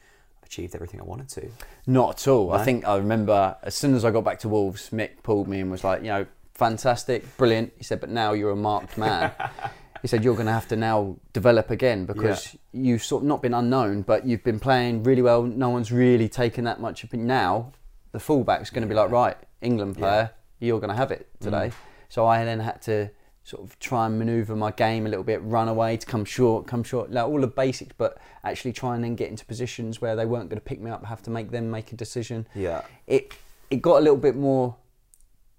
[0.42, 1.50] achieved everything I wanted to?
[1.86, 2.48] Not at all.
[2.48, 2.54] No?
[2.54, 5.60] I think I remember as soon as I got back to Wolves, Mick pulled me
[5.60, 6.26] and was like, you know,
[6.58, 7.74] fantastic, brilliant.
[7.78, 9.32] He said, but now you're a marked man.
[10.02, 13.42] he said, you're going to have to now develop again because you've sort of not
[13.42, 15.44] been unknown, but you've been playing really well.
[15.44, 17.18] No one's really taken that much of it.
[17.18, 17.72] Now,
[18.12, 21.44] the fullback's going to be like, right, England player, you're going to have it mm.
[21.44, 21.72] today.
[22.10, 23.12] So I then had to
[23.44, 26.68] sort of try and manoeuvre my game a little bit, run away to come short,
[26.68, 30.16] come short, like all the basics, but actually try and then get into positions where
[30.16, 32.46] they weren't going to pick me up, have to make them make a decision.
[32.56, 32.82] Yeah.
[33.06, 33.34] It
[33.70, 34.76] it got a little bit more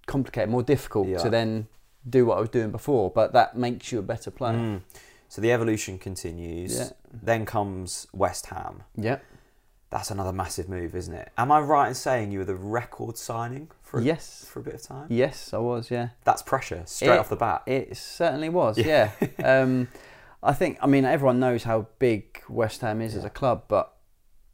[0.08, 1.18] complicated, more difficult Yeah.
[1.18, 1.68] to then
[2.08, 4.54] do what I was doing before, but that makes you a better player.
[4.58, 4.80] Mm.
[5.28, 6.76] So the evolution continues.
[6.78, 6.88] Yeah.
[7.12, 8.82] Then comes West Ham.
[8.96, 9.18] Yeah.
[9.90, 11.30] That's another massive move, isn't it?
[11.38, 14.44] Am I right in saying you were the record signing for a, Yes.
[14.48, 15.06] for a bit of time?
[15.10, 15.90] Yes, I was.
[15.90, 16.08] Yeah.
[16.24, 17.62] That's pressure straight It- off the bat.
[17.66, 19.10] It certainly was, yeah.
[19.44, 19.88] um,
[20.42, 23.94] I think, I mean, everyone knows how big West Ham is as a club, but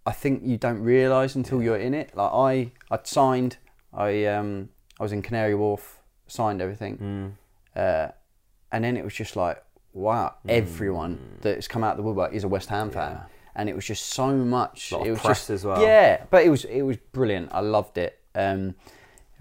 [0.07, 2.17] I think you don't realise until you're in it.
[2.17, 3.57] Like I, I'd signed,
[3.93, 7.37] I, um, I was in Canary Wharf, signed everything,
[7.77, 7.79] Mm.
[8.09, 8.13] uh,
[8.73, 12.45] and then it was just like, wow, everyone that's come out of the woodwork is
[12.45, 13.23] a West Ham fan, Yeah.
[13.57, 14.93] and it was just so much.
[14.93, 15.81] It was just, as well.
[15.83, 17.51] Yeah, but it was it was brilliant.
[17.53, 18.19] I loved it.
[18.35, 18.75] Um,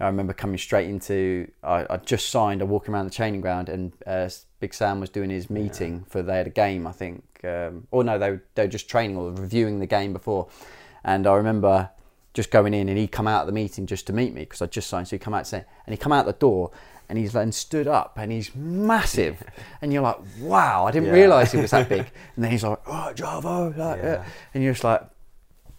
[0.00, 1.50] I remember coming straight into.
[1.62, 2.60] I, I just signed.
[2.62, 4.28] I walking around the training ground, and uh,
[4.60, 8.02] Big Sam was doing his meeting for they had a game, I think, um, or
[8.04, 10.48] no, they they were just training or reviewing the game before.
[11.04, 11.90] And I remember
[12.34, 14.60] just going in, and he'd come out of the meeting just to meet me because
[14.60, 15.08] I just signed.
[15.08, 16.70] So he'd come out and he come out the door,
[17.08, 19.42] and he's then stood up, and he's massive,
[19.80, 21.14] and you're like, wow, I didn't Yeah.
[21.14, 22.06] realise he was that big.
[22.34, 24.04] And then he's like, oh, Javo, like, Yeah.
[24.04, 24.24] yeah.
[24.52, 25.02] and you're just like,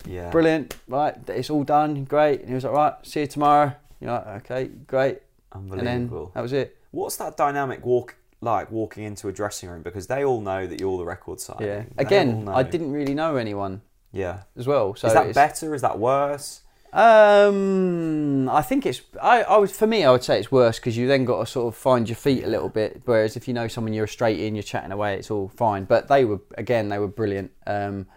[0.05, 0.29] Yeah.
[0.29, 1.15] brilliant, right?
[1.27, 2.39] It's all done, great.
[2.41, 3.73] And he was like, right, see you tomorrow.
[3.99, 5.19] You're like, okay, great.
[5.53, 6.31] And then Unbelievable.
[6.35, 6.77] that was it.
[6.91, 10.79] What's that dynamic walk like walking into a dressing room because they all know that
[10.79, 11.67] you're the record signing.
[11.67, 11.83] Yeah.
[11.97, 12.47] Again.
[12.47, 13.81] I didn't really know anyone
[14.15, 14.41] Yeah.
[14.56, 14.95] as well.
[14.95, 15.75] So is that better?
[15.75, 16.62] Is that worse?
[16.93, 19.01] Um, I think it's.
[19.21, 20.06] I, I was for me.
[20.06, 22.45] I would say it's worse because you then got to sort of find your feet
[22.45, 23.01] a little bit.
[23.04, 25.84] Whereas if you know someone, you're straight in, you're chatting away, it's all fine.
[25.84, 27.51] But they were again, they were brilliant.
[27.67, 28.08] Um,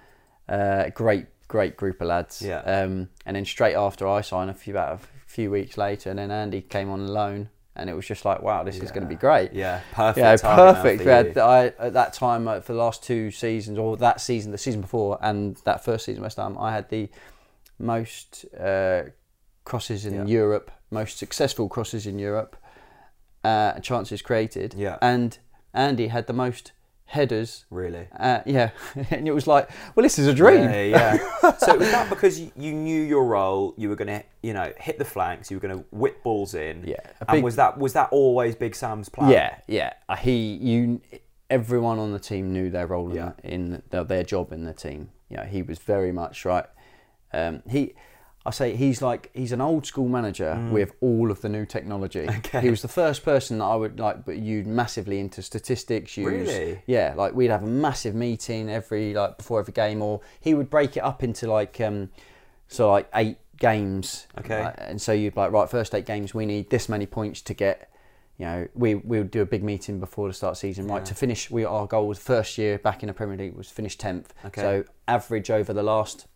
[0.49, 2.41] uh, great, great group of lads.
[2.41, 2.61] Yeah.
[2.61, 6.19] Um, and then straight after I signed, a few about a few weeks later, and
[6.21, 9.09] then Andy came on loan, and it was just like, wow, this is going to
[9.09, 9.53] be great.
[9.53, 9.81] Yeah.
[9.93, 10.43] Perfect.
[10.43, 11.03] Yeah, perfect.
[11.03, 11.43] for We had, you.
[11.43, 14.81] I, at that time, uh, for the last two seasons, or that season, the season
[14.81, 17.09] before, and that first season West Ham, I had the
[17.79, 19.03] most uh,
[19.65, 20.25] crosses in Yeah.
[20.25, 22.57] Europe, most successful crosses in Europe,
[23.45, 24.75] uh, chances created.
[24.75, 24.99] Yeah.
[25.01, 25.39] And
[25.73, 26.73] Andy had the most
[27.09, 27.65] headers.
[27.71, 28.07] Really.
[28.17, 28.71] Uh, yeah,
[29.11, 30.63] and it was like, well, this is a dream.
[30.65, 31.57] Yeah, yeah.
[31.59, 33.75] so was that because you, knew your role?
[33.77, 35.51] You were going to, you know, hit the flanks.
[35.51, 36.85] You were going to whip balls in.
[36.87, 39.31] Yeah, a And big- was that was that always Big Sam's plan?
[39.31, 39.95] Yeah, yeah.
[40.09, 41.01] Uh, He, you,
[41.51, 43.33] everyone on the team knew their role Yeah.
[43.43, 45.11] in, in their, their job in the team.
[45.31, 46.67] You know, he was very much right.
[47.33, 47.95] Um, he,
[48.47, 52.27] I say, he's like he's an old school manager with all of the new technology.
[52.27, 52.39] Mm.
[52.39, 52.61] Okay.
[52.63, 56.17] He was the first person that I would like, but you massively into statistics.
[56.17, 56.83] Use, Really?
[56.87, 60.71] Yeah, like we'd have a massive meeting every like before every game, or he would
[60.71, 62.11] break it up into like um,
[62.69, 64.27] so like eight games.
[64.39, 64.63] Okay.
[64.65, 67.55] Like, and so you'd like right first eight games we need this many points to
[67.55, 67.91] get
[68.39, 71.05] you know we we would do a big meeting before the start of season right
[71.05, 73.99] to finish we our goal was first year back in the Premier League was finish
[73.99, 74.61] 10th Okay.
[74.61, 76.29] so average over the last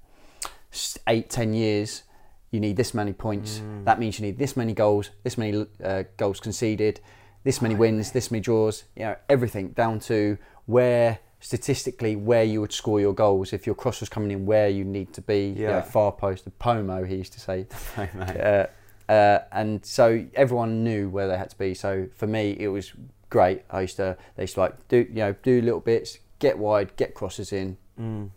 [1.07, 2.03] eight ten years
[2.51, 3.85] you need this many points Mm.
[3.85, 7.01] that means you need this many goals this many uh, goals conceded
[7.45, 12.61] this many wins this many draws you know everything down to where statistically where you
[12.61, 15.49] would score your goals if your cross was coming in where you need to be
[15.57, 17.67] you know, far post the pomo he used to say
[17.99, 18.67] uh,
[19.13, 21.75] uh, and so everyone knew where they had to be.
[21.75, 22.93] So for me, it was
[23.29, 23.63] great.
[23.69, 26.97] I used to they used to like do you know do little bits, get wide,
[26.97, 27.77] get crosses in.
[28.01, 28.31] Mm.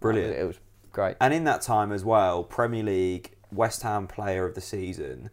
[0.00, 0.34] Brilliant.
[0.36, 0.56] It was
[0.92, 1.16] great.
[1.20, 5.30] And in that time as well, Premier League West Ham Player of the Season.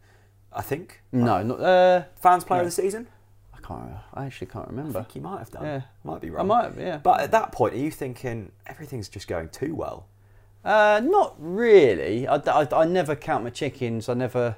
[0.53, 1.59] I think No, not.
[1.59, 2.67] Uh, fans Player No.
[2.67, 3.07] of the Season.
[3.53, 3.91] I can't.
[4.13, 4.93] I actually can't I remember.
[4.93, 5.63] think he might have done.
[5.65, 5.81] Yeah.
[6.03, 6.41] might be right.
[6.41, 6.63] I might.
[6.63, 6.97] have, Yeah.
[6.97, 10.07] But at that point, are you thinking everything's just going too well?
[10.65, 12.27] Uh, not really.
[12.27, 14.09] I, I, I never count my chickens.
[14.09, 14.57] I never,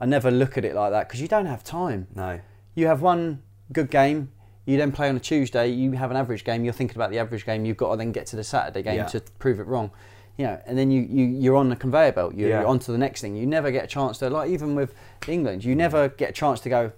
[0.00, 2.06] I never look at it like that because you don't have time.
[2.14, 2.40] No.
[2.74, 4.30] You have one good game.
[4.66, 5.68] You then play on a Tuesday.
[5.68, 6.64] You have an average game.
[6.64, 7.64] You're thinking about the average game.
[7.64, 9.06] You've got to then get to the Saturday game Yeah.
[9.06, 9.90] to prove it wrong.
[10.36, 12.34] You know, and then you, you you're on the conveyor belt.
[12.34, 12.60] You're, Yeah.
[12.60, 13.36] you're on to the next thing.
[13.36, 14.92] You never get a chance to like even with
[15.28, 15.64] England.
[15.64, 16.92] You never get a chance to go.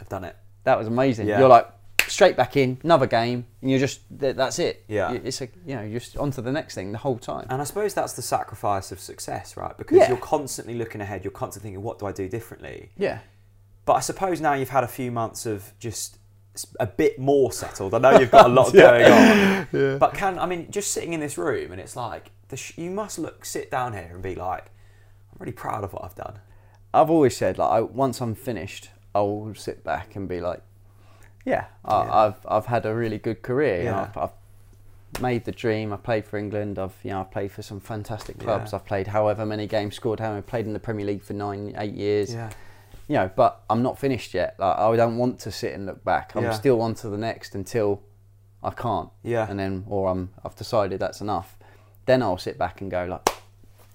[0.00, 0.36] I've done it.
[0.64, 1.26] That was amazing.
[1.28, 1.40] Yeah.
[1.40, 1.66] You're like
[2.06, 4.84] straight back in another game, and you're just th- that's it.
[4.88, 5.12] Yeah.
[5.12, 7.46] It's a you know you're just on to the next thing the whole time.
[7.50, 9.76] And I suppose that's the sacrifice of success, right?
[9.76, 10.08] Because Yeah.
[10.08, 11.24] you're constantly looking ahead.
[11.24, 12.90] You're constantly thinking, what do I do differently?
[12.96, 13.18] Yeah.
[13.84, 16.18] But I suppose now you've had a few months of just
[16.80, 17.94] a bit more settled.
[17.94, 19.66] I know you've got a lot Yeah.
[19.70, 19.98] going on.
[19.98, 22.90] But can I mean just sitting in this room and it's like the sh- you
[22.90, 24.64] must look sit down here and be like,
[25.32, 26.38] I'm really proud of what I've done.
[26.94, 30.62] I've always said like I, once I'm finished, I'll sit back and be like,
[31.44, 32.14] yeah, I, Yeah.
[32.14, 33.78] I've I've had a really good career.
[33.78, 34.10] You know, Yeah.
[34.14, 34.16] I've,
[35.14, 35.92] I've made the dream.
[35.92, 36.78] I played for England.
[36.78, 38.72] I've you know I've played for some fantastic clubs.
[38.72, 38.76] Yeah.
[38.78, 41.74] I've played however many games, scored how many, played in the Premier League for nine,
[41.78, 42.32] eight years.
[42.34, 42.50] Yeah.
[43.08, 44.54] You know, but I'm not finished yet.
[44.58, 46.36] Like I don't want to sit and look back.
[46.36, 46.52] I'm Yeah.
[46.52, 48.02] still on to the next until
[48.62, 49.08] I can't.
[49.22, 49.46] Yeah.
[49.48, 51.56] And then, or I'm I've decided that's enough.
[52.06, 53.26] Then I'll sit back and go like,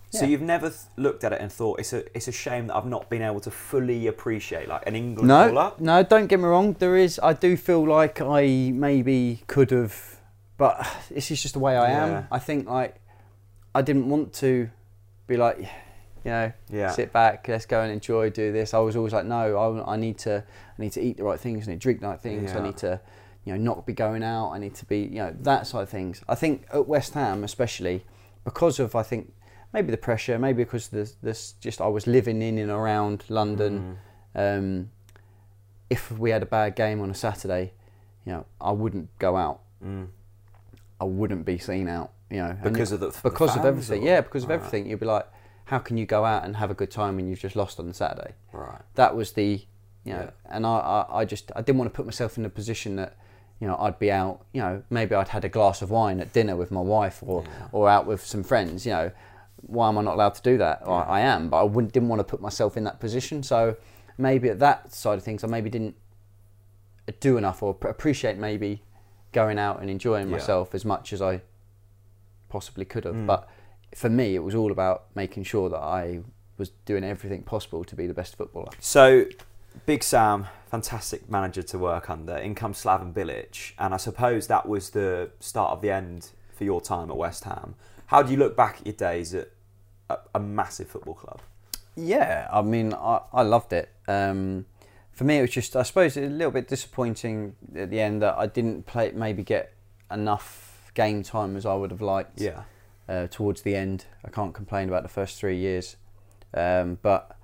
[0.10, 0.30] So Yeah.
[0.32, 2.86] you've never th- looked at it and thought it's a it's a shame that I've
[2.86, 5.80] not been able to fully appreciate like an England No, call up.
[5.80, 6.73] no, don't get me wrong.
[6.73, 7.19] There is.
[7.21, 9.95] I do feel like I maybe could have,
[10.58, 10.76] but
[11.10, 12.06] this is just the way I Yeah.
[12.06, 12.28] am.
[12.32, 12.95] I think like
[13.76, 14.69] I didn't want to
[15.28, 15.67] be like,
[16.24, 16.92] you know, Yeah.
[16.92, 18.74] sit back, let's go and enjoy, do this.
[18.74, 20.44] I was always like, no, I, I need to,
[20.78, 22.62] I need to eat the right things, I need to drink the right things, I
[22.62, 23.00] need to,
[23.46, 24.52] you know, not be going out.
[24.52, 26.22] I need to be, you know, that side of things.
[26.30, 28.06] I think at West Ham, especially
[28.46, 29.34] because of, I think
[29.74, 33.98] maybe the pressure, maybe because there's this just I was living in and around London.
[34.36, 34.58] Mm.
[34.58, 34.90] Um,
[35.90, 37.74] if we had a bad game on a Saturday,
[38.26, 39.60] you know, I wouldn't go out.
[39.86, 40.08] Mm.
[41.02, 42.12] I wouldn't be seen out.
[42.30, 44.04] You know, and Because of the- the because of everything.
[44.04, 44.88] or- Yeah, because of everything.
[44.88, 45.28] You'd be like,
[45.65, 47.88] how can you go out and have a good time when you've just lost on
[47.88, 48.34] the Saturday?
[48.52, 48.82] Right.
[48.95, 49.65] That was the,
[50.04, 50.30] you know, Yeah.
[50.56, 50.78] and I,
[51.10, 53.17] I, I just I didn't want to put myself in a position that.
[53.60, 54.43] You know, I'd be out.
[54.52, 57.43] You know, maybe I'd had a glass of wine at dinner with my wife, or
[57.45, 57.67] Yeah.
[57.71, 58.86] or out with some friends.
[58.86, 59.12] You know,
[59.62, 60.86] why am I not allowed to do that?
[60.86, 63.41] Well, I am, but I wouldn't, didn't want to put myself in that position.
[63.41, 63.78] So
[64.17, 65.95] maybe at that side of things, I maybe didn't
[67.21, 68.82] do enough or appreciate maybe
[69.32, 70.34] going out and enjoying Yeah.
[70.38, 71.41] myself as much as I
[72.49, 73.15] possibly could have.
[73.15, 73.28] Mm.
[73.28, 73.47] But
[73.95, 76.21] for me, it was all about making sure that I
[76.58, 78.71] was doing everything possible to be the best footballer.
[78.79, 79.25] So,
[79.86, 82.38] Big Sam, fantastic manager to work under.
[82.38, 86.63] In comes Slaven Bilic, and I suppose that was the start of the end for
[86.63, 87.75] your time at West Ham.
[88.08, 89.49] How do you look back at your days at
[90.10, 91.41] a, a massive football club?
[91.95, 93.89] Yeah, I mean, I, I loved it.
[94.08, 94.65] Um,
[95.12, 98.36] for me, it was just, I suppose, a little bit disappointing at the end that
[98.38, 99.73] I didn't play, maybe get
[100.12, 102.41] enough game time as I would have liked.
[102.41, 102.63] Yeah,
[103.10, 104.06] uh, towards the end.
[104.26, 105.98] I can't complain about the first three years,
[106.54, 107.38] um, but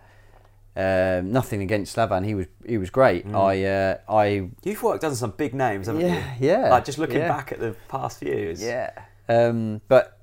[0.75, 2.25] um, nothing against Slaven.
[2.25, 3.27] He was he was great.
[3.27, 3.35] Mm.
[3.35, 6.47] I uh, I you've worked under some big names, haven't yeah you?
[6.49, 8.61] yeah Like just looking yeah, back at the past few years.
[8.63, 8.91] yeah.
[9.27, 10.19] Um, but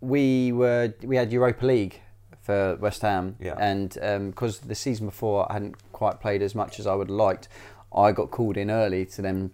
[0.00, 2.00] we were we had Europa League
[2.40, 3.54] for West Ham, Yeah.
[3.58, 3.90] and
[4.34, 7.48] because the season before I hadn't quite played as much as I would have liked,
[7.94, 9.52] I got called in early to then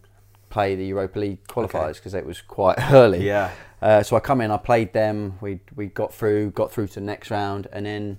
[0.48, 3.26] play the Europa League qualifiers because it was quite early.
[3.26, 5.38] yeah, Uh, so I come in, I played them.
[5.40, 8.18] We we got through, got through to the next round, and then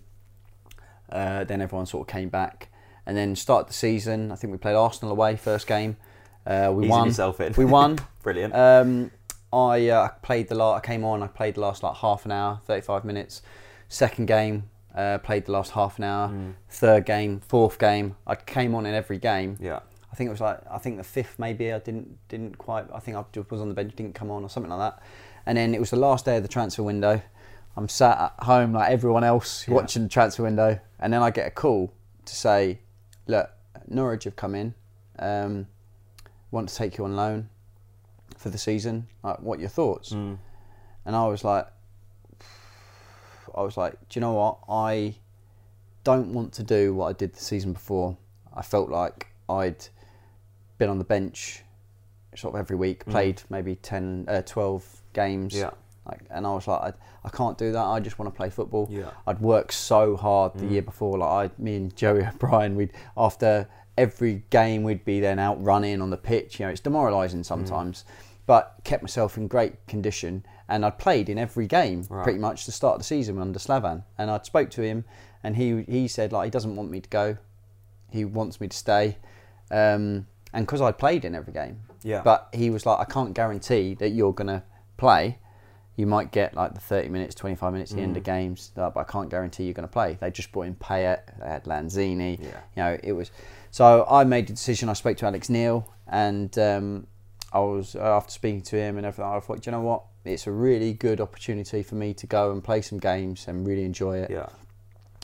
[1.11, 2.69] uh, then everyone sort of came back,
[3.05, 4.31] and then started the season.
[4.31, 5.97] I think we played Arsenal away first game.
[6.45, 7.07] Uh, we Easing won.
[7.07, 7.53] yourself in.
[7.57, 7.99] We won.
[8.23, 8.55] brilliant.
[8.55, 9.11] Um,
[9.51, 10.83] I uh, played the last.
[10.83, 11.21] I came on.
[11.23, 13.41] I played the last like half an hour, thirty-five minutes.
[13.89, 16.29] Second game, uh, played the last half an hour.
[16.29, 16.53] Mm.
[16.69, 19.57] Third game, fourth game, I came on in every game.
[19.59, 19.79] yeah,
[20.11, 22.99] I think it was like I think the fifth maybe I didn't didn't quite I
[22.99, 25.03] think I was on the bench didn't come on or something like that
[25.45, 27.21] and then it was the last day of the transfer window
[27.77, 29.75] I'm sat at home like everyone else Yeah.
[29.75, 31.93] watching the transfer window and then I get a call
[32.25, 32.79] to say
[33.27, 33.49] look
[33.87, 34.73] Norwich have come in
[35.19, 35.67] um,
[36.51, 37.49] want to take you on loan
[38.37, 40.37] for the season like what are your thoughts Mm.
[41.05, 41.67] and I was like
[43.55, 45.15] I was like do you know what I
[46.03, 48.17] don't want to do what I did the season before
[48.53, 49.87] I felt like I'd
[50.77, 51.63] been on the bench
[52.35, 53.11] sort of every week, Mm.
[53.11, 55.53] played maybe 10, uh, 12 games.
[55.55, 55.71] yeah,
[56.05, 56.93] Like, and I was like, I,
[57.23, 57.83] I can't do that.
[57.85, 58.87] I just want to play football.
[58.91, 59.11] yeah.
[59.27, 60.71] I'd worked so hard the Mm.
[60.71, 61.17] year before.
[61.17, 63.67] Like I, me and Joey O'Brien, we'd after
[63.97, 66.59] every game we'd be then out running on the pitch.
[66.59, 68.05] You know, it's demoralising sometimes.
[68.45, 70.43] but kept myself in great condition.
[70.67, 72.23] And I'd played in every game Right.
[72.23, 74.03] pretty much the start of the season under Slaven.
[74.17, 75.05] And I spoke to him,
[75.43, 77.37] and he he said like he doesn't want me to go,
[78.09, 79.17] he wants me to stay,
[79.71, 81.81] um, and because I'd played in every game.
[82.03, 82.21] Yeah.
[82.23, 84.63] But he was like, I can't guarantee that you're gonna
[84.99, 85.39] play.
[85.95, 88.19] You might get like the 30 minutes, 25 minutes at the end Mm.
[88.19, 90.17] of games, uh, but I can't guarantee you're going to play.
[90.19, 92.39] They just brought in Payet, they had Lanzini.
[92.39, 92.47] Yeah.
[92.75, 93.31] You know, it was.
[93.71, 94.87] So I made the decision.
[94.89, 97.07] I spoke to Alex Neil, and um,
[97.51, 99.25] I was uh, after speaking to him and everything.
[99.29, 100.03] I thought, "Do you know what?
[100.25, 103.83] It's a really good opportunity for me to go and play some games and really
[103.83, 104.29] enjoy it.
[104.31, 104.47] Yeah.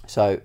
[0.08, 0.42] So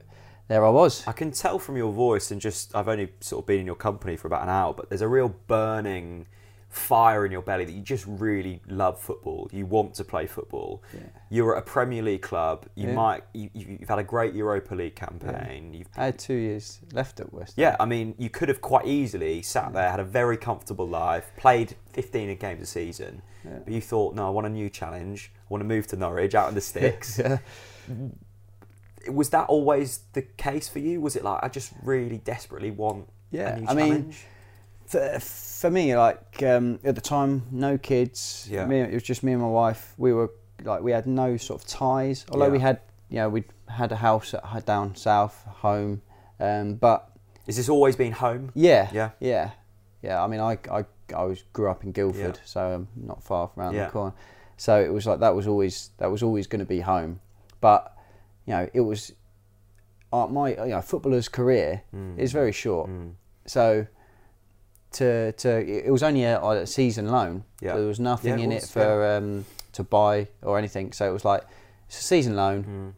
[0.49, 1.07] there I was.
[1.07, 3.75] I can tell from your voice and just I've only sort of been in your
[3.77, 6.27] company for about an hour, but there's a real burning
[6.71, 9.49] fire in your belly that you just really love football.
[9.53, 10.83] You want to play football.
[10.95, 11.01] Yeah.
[11.29, 12.65] You're at a Premier League club.
[12.77, 12.95] You Yeah.
[12.95, 15.75] might you, you've had a great Europa League campaign.
[15.75, 17.55] You've I had two years left at West.
[17.57, 21.33] yeah, I mean, you could have quite easily sat there, had a very comfortable life,
[21.37, 23.59] played 15 games a season, Yeah.
[23.65, 25.33] but you thought, no, I want a new challenge.
[25.37, 27.19] I want to move to Norwich, out in the sticks.
[27.19, 27.39] yeah.
[29.09, 31.01] Was that always the case for you?
[31.01, 34.25] Was it like, I just really desperately want Yeah, a new I mean, challenge?
[34.91, 38.49] For, for me, like um, at the time, no kids.
[38.51, 38.67] Yeah.
[38.67, 39.95] Me, it was just me and my wife.
[39.97, 40.31] We were
[40.65, 42.27] like we had no sort of ties.
[42.31, 46.03] Although we had, you know, we had a house at, down south, home.
[46.39, 47.11] Um, but
[47.47, 48.51] Is this always been home?
[48.55, 49.11] yeah, Yeah.
[49.21, 49.51] yeah,
[50.03, 50.23] yeah.
[50.23, 52.43] I mean, I I, I was grew up in Guildford, Yeah.
[52.45, 53.87] so I'm not far from around Yeah.
[53.87, 54.15] the corner.
[54.57, 57.21] So it was like that was always that was always going to be home.
[57.61, 57.97] But
[58.47, 59.13] you know, it was
[60.13, 62.19] uh, my you know footballer's career Mm.
[62.19, 62.91] is very short.
[62.91, 63.13] Mm.
[63.47, 63.87] So
[64.93, 67.45] to to it was only a, a season loan.
[67.61, 67.77] Yeah.
[67.77, 70.93] There was nothing Yeah, in was, it for um, to buy or anything.
[70.93, 71.43] So it was like
[71.89, 72.65] it's a season loan.
[72.65, 72.93] Mm.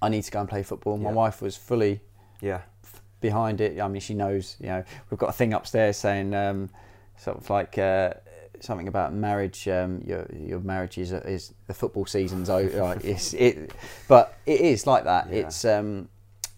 [0.00, 0.96] I need to go and play football.
[0.96, 1.16] My Yeah.
[1.16, 2.00] wife was fully
[2.40, 2.62] Yeah.
[3.20, 3.80] behind it.
[3.80, 4.56] I mean, she knows.
[4.60, 6.70] You know, we've got a thing upstairs saying um,
[7.16, 7.78] sort of like.
[7.78, 8.14] Uh,
[8.60, 9.66] Something about marriage.
[9.66, 12.80] Um, your your marriage is is the football season's over.
[12.90, 13.72] Like it's it,
[14.06, 15.26] but it is like that.
[15.32, 15.46] Yeah.
[15.46, 16.08] It's um,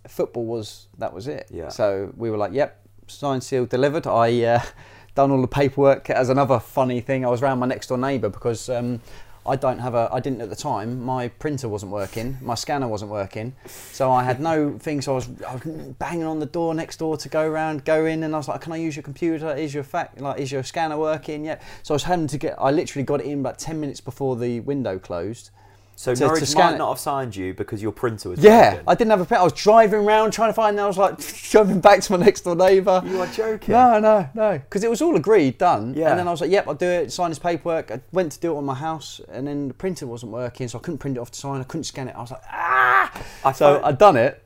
[0.07, 1.49] football was that was it.
[1.51, 1.71] Yeah.
[1.71, 4.07] So we were like, yep, signed, sealed, delivered.
[4.07, 4.63] I uh,
[5.15, 6.11] done all the paperwork.
[6.11, 9.01] As another funny thing, I was around my next door neighbour because um,
[9.47, 10.09] I don't have a.
[10.13, 11.05] I didn't at the time.
[11.05, 12.39] My printer wasn't working.
[12.41, 13.55] My scanner wasn't working.
[13.67, 15.03] So I had no thing.
[15.03, 15.63] So I was, I was
[15.99, 18.63] banging on the door next door to go around, go in, and I was like,
[18.63, 19.55] "Can I use your computer?
[19.55, 22.55] Is your fact like is your scanner working yet?" So I was having to get.
[22.59, 25.51] I literally got it in about ten minutes before the window closed.
[25.97, 26.79] So To- to scan might it.
[26.79, 28.85] not have signed you because your printer was Yeah, broken.
[28.89, 29.39] I didn't have a pen.
[29.41, 30.79] I was driving around trying to find.
[30.81, 33.03] I was like shoving back to my next door neighbour.
[33.07, 33.73] You are joking.
[33.73, 34.59] No, no, no.
[34.59, 35.95] Because it was all agreed, done.
[35.97, 36.11] Yeah.
[36.11, 37.13] And then I was like, yep, I'll do it.
[37.13, 37.91] Sign his paperwork.
[37.91, 40.79] I went to do it on my house, and then the printer wasn't working, so
[40.79, 41.61] I couldn't print it off to sign.
[41.61, 42.17] I couldn't scan it.
[42.17, 43.13] I was like, ah.
[43.45, 44.41] I so I'd done it.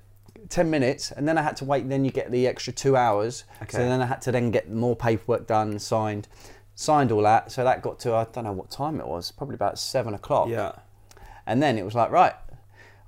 [0.50, 3.44] 10 minutes and then I had to wait then you get the extra 2 hours
[3.60, 3.72] okay.
[3.72, 6.26] so then I had to then get more paperwork done signed
[6.74, 9.56] signed all that so that got to I don't know what time it was probably
[9.56, 10.72] about 7 o'clock Yeah.
[11.48, 12.34] And then it was like, right,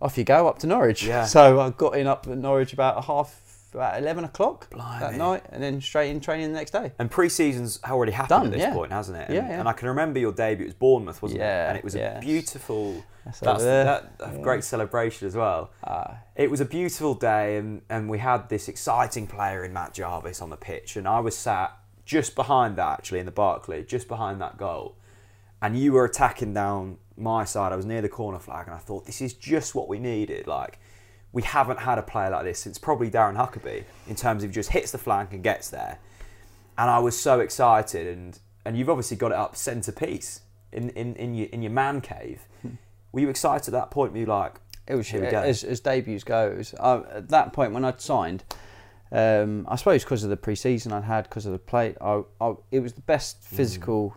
[0.00, 1.04] off you go up to Norwich.
[1.04, 1.26] Yeah.
[1.26, 5.62] So I got in up at Norwich about half, about 11 o'clock that night, and
[5.62, 6.92] then straight in training the next day.
[6.98, 8.72] And pre-season's already happened Done, at this yeah.
[8.72, 9.26] point, hasn't it?
[9.28, 9.60] And, Yeah, yeah.
[9.60, 10.64] and I can remember your debut.
[10.64, 11.44] It was Bournemouth, wasn't it?
[11.44, 12.16] Yeah, And it was yeah.
[12.16, 13.04] a beautiful.
[13.26, 15.70] That's That's, that, a great celebration as well.
[15.84, 16.20] Ah.
[16.34, 20.40] It was a beautiful day, and, and we had this exciting player in Matt Jarvis
[20.40, 21.76] on the pitch, and I was sat
[22.06, 24.96] just behind that, actually, in the Barclay, just behind that goal.
[25.60, 27.72] And you were attacking down my side.
[27.72, 30.46] I was near the corner flag, and I thought, this is just what we needed.
[30.46, 30.78] Like,
[31.32, 34.70] we haven't had a player like this since probably Darren Huckerby, in terms of just
[34.70, 35.98] hits the flank and gets there.
[36.78, 40.40] And I was so excited, and, and you've obviously got it up centrepiece
[40.72, 42.42] in, in, in, your, in your man cave.
[43.12, 44.12] Were you excited at that point?
[44.12, 44.54] Were you like,
[44.86, 45.40] It was Here we go.
[45.40, 46.74] as, as debuts goes.
[46.78, 48.44] Uh, at that point when I'd signed,
[49.12, 52.54] um, I suppose because of the pre-season I'd had, because of the plate, I, I,
[52.70, 53.56] it was the best Mm.
[53.56, 54.16] physical,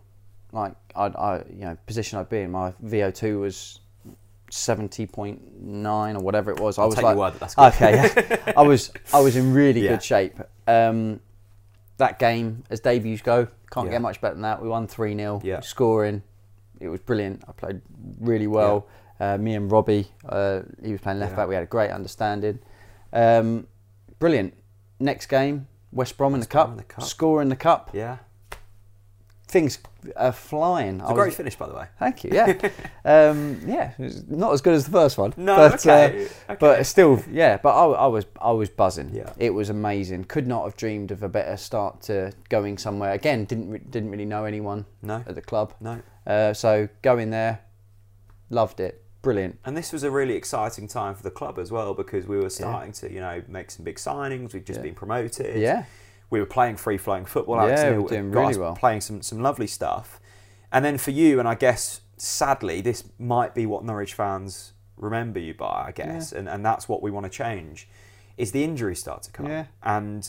[0.52, 2.52] like I, I, you know, position I'd be in.
[2.52, 3.80] My VO2 was
[4.50, 6.78] seventy point nine or whatever it was.
[6.78, 7.74] I I'll was like, word that that's good.
[7.74, 8.54] okay, yeah.
[8.58, 9.92] I was, I was in really Yeah.
[9.92, 10.40] good shape.
[10.68, 11.20] Um,
[11.98, 13.94] that game, as debuts go, can't Yeah.
[13.94, 14.62] get much better than that.
[14.62, 15.62] We won three 0 Yeah.
[15.62, 16.22] scoring.
[16.80, 17.44] It was brilliant.
[17.48, 17.82] I played
[18.20, 18.88] really well.
[19.20, 21.48] Uh, me and Robbie, uh, he was playing left back.
[21.48, 22.60] We had a great understanding.
[23.14, 23.68] Um,
[24.20, 24.54] brilliant.
[25.00, 26.70] Next game, West Brom in the cup.
[26.70, 27.04] in the cup.
[27.04, 27.90] Score in the cup.
[27.94, 28.18] yeah.
[29.54, 29.78] Things
[30.16, 31.00] are flying.
[31.00, 31.86] It's a great finish, by the way.
[32.00, 32.32] Thank you.
[32.34, 32.58] Yeah,
[33.06, 33.94] um, yeah.
[34.28, 35.32] Not as good as the first one.
[35.38, 36.58] No, but, okay, uh, okay.
[36.60, 37.58] but still, yeah.
[37.58, 39.12] But I, I was, I was buzzing.
[39.14, 39.32] Yeah.
[39.38, 40.24] It was amazing.
[40.24, 43.12] Could not have dreamed of a better start to going somewhere.
[43.12, 45.76] Again, didn't didn't really know anyone No, at the club.
[45.80, 46.02] no.
[46.26, 47.60] Uh, so going there,
[48.50, 49.04] loved it.
[49.22, 49.60] Brilliant.
[49.66, 52.50] And this was a really exciting time for the club as well because we were
[52.50, 54.54] starting to, you know, make some big signings.
[54.54, 54.84] We'd just Yeah.
[54.84, 55.60] been promoted.
[55.62, 55.86] Yeah.
[56.34, 57.68] We were playing free flowing football.
[57.70, 58.74] Yeah, we doing really well.
[58.76, 60.20] Playing some, some lovely stuff.
[60.72, 65.40] And then for you, and I guess sadly, this might be what Norwich fans remember
[65.40, 67.88] you by, I guess, and, and that's what we want to change,
[68.36, 69.46] is the injuries start to come.
[69.46, 69.66] Yeah.
[69.84, 70.28] And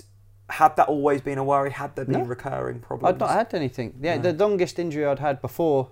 [0.51, 1.71] had that always been a worry?
[1.71, 2.27] Had there been No.
[2.27, 3.15] recurring problems?
[3.15, 3.95] I'd not had anything.
[4.03, 5.89] Yeah, the longest injury I'd had before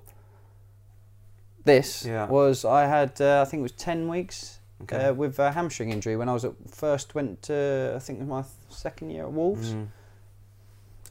[1.65, 2.27] this Yeah.
[2.27, 5.07] was I had uh, I think it was ten weeks Okay.
[5.07, 8.27] uh, with a hamstring injury when I was at first went to I think it
[8.27, 9.73] was my second year at Wolves.
[9.73, 9.87] Mm.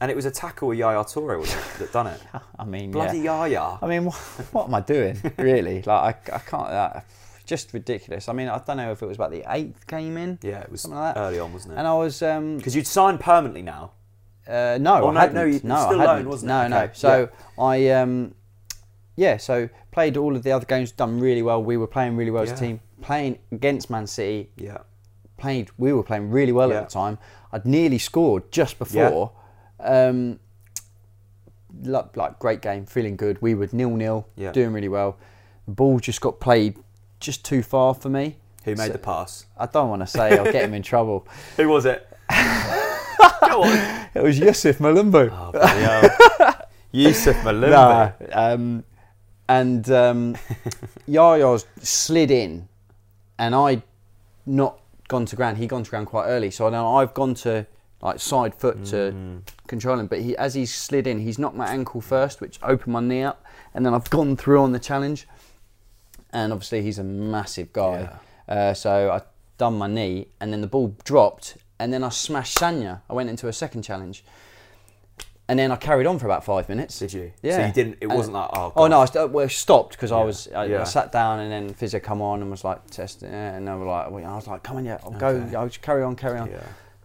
[0.02, 2.20] And it was a tackle with Yaya Toure wasn't it, that done it.
[2.58, 3.46] I mean, Bloody yeah.
[3.46, 3.78] Yaya.
[3.80, 4.14] I mean, what,
[4.50, 5.76] what am I doing really?
[5.82, 6.68] Like I, I can't.
[6.68, 7.00] Uh,
[7.46, 8.28] just ridiculous.
[8.28, 10.70] I mean, I don't know if it was about the eighth game in, Yeah, it
[10.70, 11.20] was Something like that.
[11.20, 11.78] early on, wasn't it?
[11.78, 13.92] and I was um, Because you'd signed permanently now.
[14.46, 15.34] Uh, no, I no, hadn't.
[15.36, 15.98] no, you- no, it's I hadn't.
[16.06, 16.54] loan, wasn't it?
[16.54, 16.78] No, no.
[16.84, 17.28] Okay, So
[17.58, 18.34] I, um,
[19.16, 21.62] yeah, so played all of the other games, done really well.
[21.62, 22.80] We were playing really well as a team.
[23.02, 24.78] Playing against Man City, Yeah.
[25.36, 25.70] played.
[25.78, 26.78] We were playing really well Yeah.
[26.78, 27.18] at the time.
[27.52, 29.32] I'd nearly scored just before.
[29.82, 30.38] Um,
[31.82, 33.40] lo- like great game, feeling good.
[33.42, 34.52] We were nil nil, Yeah.
[34.52, 35.16] doing really well.
[35.66, 36.76] The ball just got played
[37.20, 38.36] just too far for me.
[38.64, 39.46] Who made So- the pass?
[39.58, 41.26] I don't want to say I'll get him in trouble.
[41.56, 42.06] Who was it?
[42.30, 44.06] Go on.
[44.14, 45.30] It was Yusuf Mulumbu.
[45.32, 46.52] Oh.
[46.92, 47.70] Yusuf Mulumbu.
[47.70, 48.84] Nah, um,
[49.48, 50.36] and um,
[51.08, 52.68] Yaya's slid in,
[53.38, 53.82] and I
[54.46, 54.78] not
[55.08, 55.58] gone to ground.
[55.58, 57.66] He gone to ground quite early, so now I've gone to
[58.02, 59.42] like side foot to Mm.
[59.68, 60.06] control him.
[60.08, 63.22] But he, as he's slid in, he's knocked my ankle first, which opened my knee
[63.22, 63.44] up,
[63.74, 65.26] and then I've gone through on the challenge.
[66.32, 68.08] And obviously, he's a massive guy,
[68.48, 69.20] uh, so I
[69.58, 73.02] done my knee, and then the ball dropped, and then I smashed Sagna.
[73.08, 74.24] I went into a second challenge.
[75.48, 76.98] And then I carried on for about five minutes.
[76.98, 77.32] Did you?
[77.42, 77.56] Yeah.
[77.56, 78.90] So you didn't, it wasn't like, oh, Oh God.
[78.92, 80.80] no, I st- well, stopped because I was I, Yeah.
[80.80, 83.84] I sat down and then physio come on and was like testing and they were
[83.84, 85.50] like I was like come on yeah I'll Okay.
[85.50, 86.62] go I'll just carry on carry on Yeah.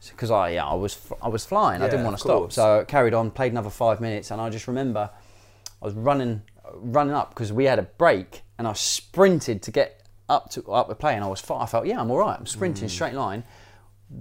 [0.09, 1.81] Because I yeah I was I was flying.
[1.81, 2.37] I didn't want to stop.
[2.39, 2.55] course.
[2.55, 5.09] so I carried on played another five minutes and I just remember
[5.81, 6.41] I was running
[6.73, 10.87] running up because we had a break and I sprinted to get up to up
[10.87, 12.49] the play and I was fi- I felt yeah I'm all right I'm Mm.
[12.49, 13.43] sprinting straight line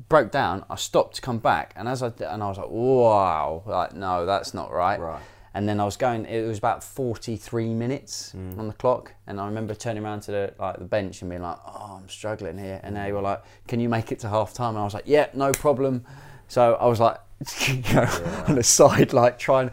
[0.08, 0.64] broke down.
[0.68, 3.62] I stopped to come back and as I and I was like wow.
[3.66, 4.98] Like no that's not right.
[4.98, 5.22] Right.
[5.56, 6.26] And then I was going.
[6.26, 8.58] It was about forty-three minutes Mm.
[8.58, 11.42] on the clock, and I remember turning around to the like the bench and being
[11.42, 14.52] like, "Oh, I'm struggling here." And they were like, "Can you make it to half
[14.52, 16.04] time?" And I was like, "Yeah, no problem."
[16.48, 17.16] So I was like,
[17.68, 18.06] you know,
[18.46, 19.70] on the side, like trying,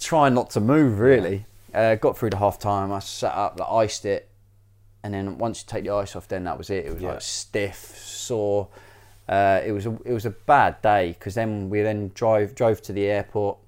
[0.00, 0.98] trying not to move.
[1.00, 2.90] Really, uh, got through the half time.
[2.90, 4.28] I sat up, like, iced it,
[5.02, 6.86] and then once you take the ice off, then that was it.
[6.86, 7.10] It was Yeah.
[7.12, 8.68] like stiff, sore.
[9.28, 12.80] Uh, it was a it was a bad day because then we then drove drove
[12.82, 13.58] to the airport.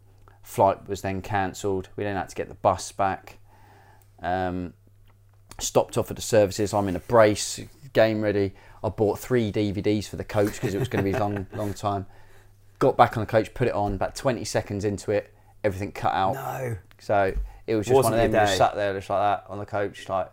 [0.49, 1.91] Flight was then cancelled.
[1.95, 3.37] We then had to get the bus back.
[4.23, 4.73] Um,
[5.59, 6.73] stopped off at the services.
[6.73, 7.61] I'm in a brace,
[7.93, 8.55] game ready.
[8.83, 11.47] I bought three DVDs for the coach because it was going to be a long
[11.55, 12.07] long time.
[12.79, 13.93] Got back on the coach, put it on.
[13.93, 16.33] About 20 seconds into it, everything cut out.
[16.33, 16.79] No.
[16.99, 17.35] So
[17.67, 18.47] it was just Wasn't one of them.
[18.47, 20.33] just sat there just like that on the coach, like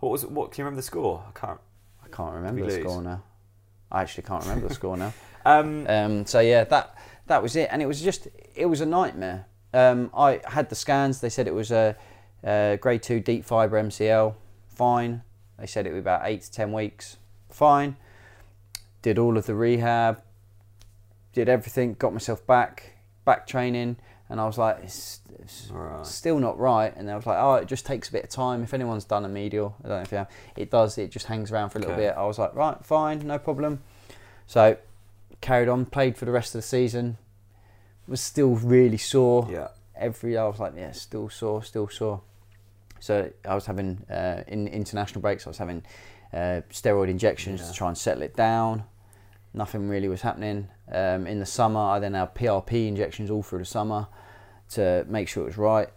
[0.00, 0.30] What was it?
[0.30, 1.24] What can you remember the score?
[1.26, 1.60] I can't.
[2.04, 2.82] I can't remember the lose?
[2.84, 3.22] score now.
[3.90, 5.14] I actually can't remember the score now.
[5.46, 6.98] Um, Um, so yeah, that
[7.28, 9.46] that was it, and it was just it was a nightmare.
[9.74, 11.20] Um, I had the scans.
[11.20, 11.96] They said it was a,
[12.44, 14.34] a grade two deep fibre MCL.
[14.68, 15.22] Fine.
[15.58, 17.16] They said it would be about eight to ten weeks.
[17.50, 17.96] Fine.
[19.02, 20.22] Did all of the rehab.
[21.32, 21.94] Did everything.
[21.94, 22.92] Got myself back.
[23.24, 23.96] Back training,
[24.28, 26.04] and I was like, it's, it's Right.
[26.04, 26.94] still not right.
[26.94, 28.62] And I was like, oh, it just takes a bit of time.
[28.62, 30.30] If anyone's done a medial, I don't know if you have.
[30.56, 30.98] It does.
[30.98, 32.08] It just hangs around for a little Okay.
[32.08, 32.14] bit.
[32.18, 33.82] I was like, right, fine, no problem.
[34.46, 34.76] So
[35.40, 37.16] carried on, played for the rest of the season.
[38.06, 39.48] Was still really sore.
[39.50, 39.68] yeah.
[39.96, 42.20] Every I was like, yeah, still sore, still sore.
[43.00, 45.46] So I was having uh, in international breaks.
[45.46, 45.82] I was having
[46.32, 47.68] uh, steroid injections Yeah.
[47.68, 48.84] to try and settle it down.
[49.52, 50.68] Nothing really was happening.
[50.90, 54.08] Um, in the summer, I then had PRP injections all through the summer
[54.70, 55.88] to make sure it was right.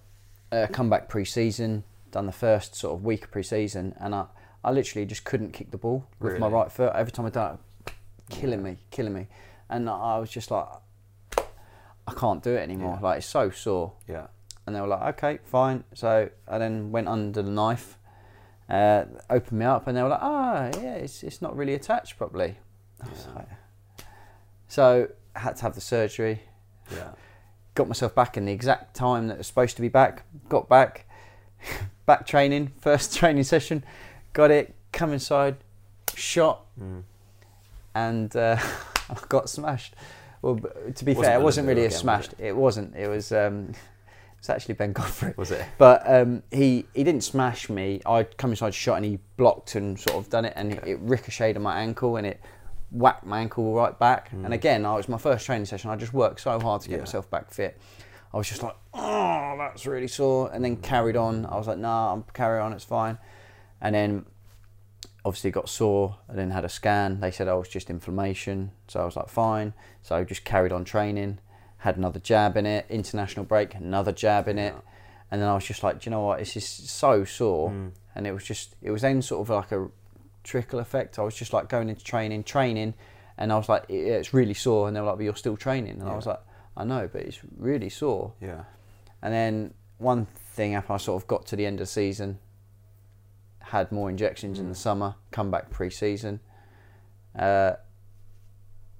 [0.52, 4.26] Uh, come back pre-season, done the first sort of week of pre-season, and I,
[4.64, 6.92] I literally just couldn't kick the ball with my right foot.
[6.96, 7.94] Every time I done it,
[8.30, 9.28] killing me, killing me,
[9.70, 10.68] and I was just like,
[12.08, 12.98] I can't do it anymore.
[13.02, 13.08] Yeah.
[13.08, 13.94] Like it's so sore.
[14.08, 14.28] Yeah.
[14.66, 15.84] And they were like, okay, fine.
[15.94, 17.98] So I then went under the knife,
[18.70, 22.18] uh, opened me up, and they were like, ah, yeah, it's, it's not really attached
[22.18, 22.58] properly.
[23.00, 23.48] Like,
[24.68, 26.42] so I had to have the surgery.
[26.92, 27.12] Yeah.
[27.76, 30.24] Got myself back in the exact time that I was supposed to be back.
[30.50, 31.06] Got back,
[32.06, 33.84] back training, first training session,
[34.34, 35.58] got it, come inside,
[36.16, 37.04] shot, Mm.
[37.96, 38.58] and uh,
[39.10, 39.96] I got smashed.
[40.42, 40.56] Well,
[40.96, 42.34] to be Wasn't fair, it wasn't really a again, was smashed.
[42.40, 42.56] It?
[42.56, 42.96] wasn't.
[42.96, 43.32] It was.
[43.32, 43.74] Um,
[44.40, 45.34] it's actually Ben Godfrey.
[45.38, 45.66] Was it?
[45.78, 48.02] But um, he he didn't smash me.
[48.06, 51.58] I come inside shot and he blocked and sort of done it and it ricocheted
[51.58, 52.40] on my ankle and it
[52.92, 54.32] whacked my ankle right back.
[54.32, 55.90] And again, I was my first training session.
[55.90, 57.02] I just worked so hard to get Yeah.
[57.02, 57.78] myself back fit.
[58.34, 61.46] I was just like, oh, that's really sore, and then carried on.
[61.46, 63.18] I was like, nah, I'm carry on, it's fine.
[63.82, 64.26] And then
[65.28, 67.20] obviously got sore and then had a scan.
[67.20, 68.72] They said, oh, it's just inflammation.
[68.88, 69.74] So I was like, fine.
[70.02, 71.40] So I just carried on training,
[71.80, 74.74] had another jab in it, international break, another jab in it.
[75.30, 76.40] And then I was just like, do you know what?
[76.40, 77.72] It's just so sore.
[77.72, 77.88] Hmm.
[78.16, 79.90] And it was just, it was then sort of like a
[80.46, 81.20] trickle effect.
[81.20, 82.94] I was just like going into training, training,
[83.38, 84.88] and I was like, "Yeah, it's really sore.
[84.88, 86.00] And they were like, but you're still training.
[86.00, 86.40] And I was like,
[86.78, 88.32] I know, but it's really sore.
[88.42, 88.64] Yeah.
[89.22, 92.40] And then one thing happened, I sort of got to the end of the season,
[93.72, 96.40] had more injections in the summer, come back pre season.
[97.38, 97.74] Uh,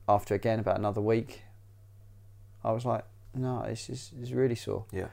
[0.08, 1.44] after again about another week,
[2.64, 3.04] I was like,
[3.34, 4.86] no, this is, is really sore.
[4.92, 5.08] Yeah.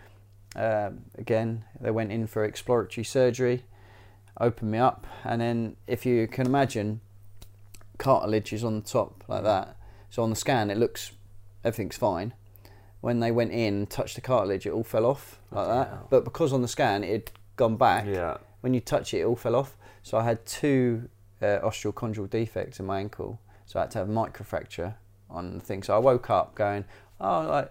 [0.57, 3.65] Um, again, they went in for exploratory surgery,
[4.41, 7.01] opened me up, and then if you can imagine,
[7.99, 9.77] cartilage is on the top like that.
[10.11, 11.13] So on the scan, it looks
[11.65, 12.35] everything's fine.
[13.01, 16.11] When they went in touched the cartilage, it all fell off like that.
[16.11, 18.39] But because on the scan it had gone back, Yeah.
[18.65, 19.77] When you touch it, it all fell off.
[20.03, 21.11] So I had two
[21.43, 24.95] uh, osteochondral defects in my ankle, so I had to have microfracture
[25.29, 25.83] on the thing.
[25.83, 26.87] So I woke up going,
[27.21, 27.71] oh, like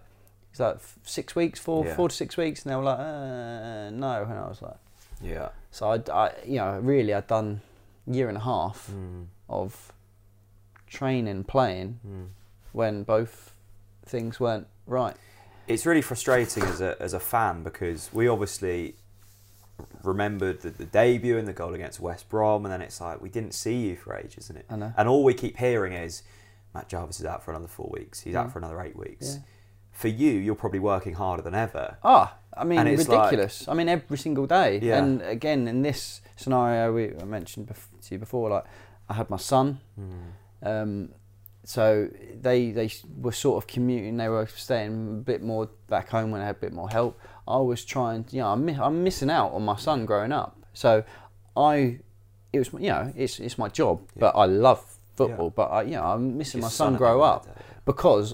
[0.51, 1.95] it's like six weeks, four, Yeah.
[1.95, 4.77] four to six weeks, and they were like, uh, no, and I was like,
[5.19, 5.49] Yeah.
[5.71, 7.61] so I, I, you know, really, I'd done
[8.07, 9.25] a year and a half Mm.
[9.49, 9.91] of
[10.87, 12.27] training, playing, Mm.
[12.71, 13.53] when both
[14.05, 15.15] things weren't right.
[15.67, 18.95] It's really frustrating as a as a fan because we obviously
[20.03, 23.29] remembered the, the debut and the goal against West Brom, and then it's like we
[23.29, 24.65] didn't see you for ages, isn't it?
[24.69, 24.93] I know.
[24.97, 26.23] And all we keep hearing is
[26.73, 28.21] Matt Jarvis is out for another four weeks.
[28.21, 28.41] He's Yeah.
[28.41, 29.35] out for another eight weeks.
[29.35, 29.41] Yeah.
[29.91, 31.97] For you, you're probably working harder than ever.
[32.03, 33.67] Ah, I mean, And it's like- ridiculous.
[33.67, 34.79] I mean, every single day.
[34.81, 34.97] Yeah.
[35.03, 37.75] And again, in this scenario we I mentioned to
[38.13, 38.65] you before, like
[39.09, 39.79] I had my son.
[40.61, 41.09] Um,
[41.65, 42.09] so
[42.41, 42.89] they they
[43.21, 44.17] were sort of commuting.
[44.17, 47.19] They were staying a bit more back home when I had a bit more help.
[47.47, 48.25] I was trying.
[48.31, 50.57] You know, I'm, mi- I'm missing out on my son growing up.
[50.73, 51.03] So
[51.57, 51.99] I,
[52.51, 54.83] it was you know, it's it's my job, but I love
[55.15, 55.47] football.
[55.47, 55.53] Yeah.
[55.55, 57.61] But I, you know, I'm missing Your my son son grow up yeah.
[57.85, 58.33] because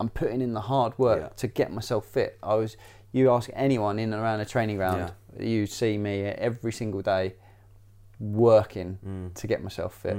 [0.00, 1.28] I'm putting in the hard work Yeah.
[1.36, 2.38] to get myself fit.
[2.42, 2.76] I was.
[3.12, 7.34] You ask anyone in and around a training ground, you see me every single day
[8.18, 9.34] working Mm.
[9.34, 10.16] to get myself fit.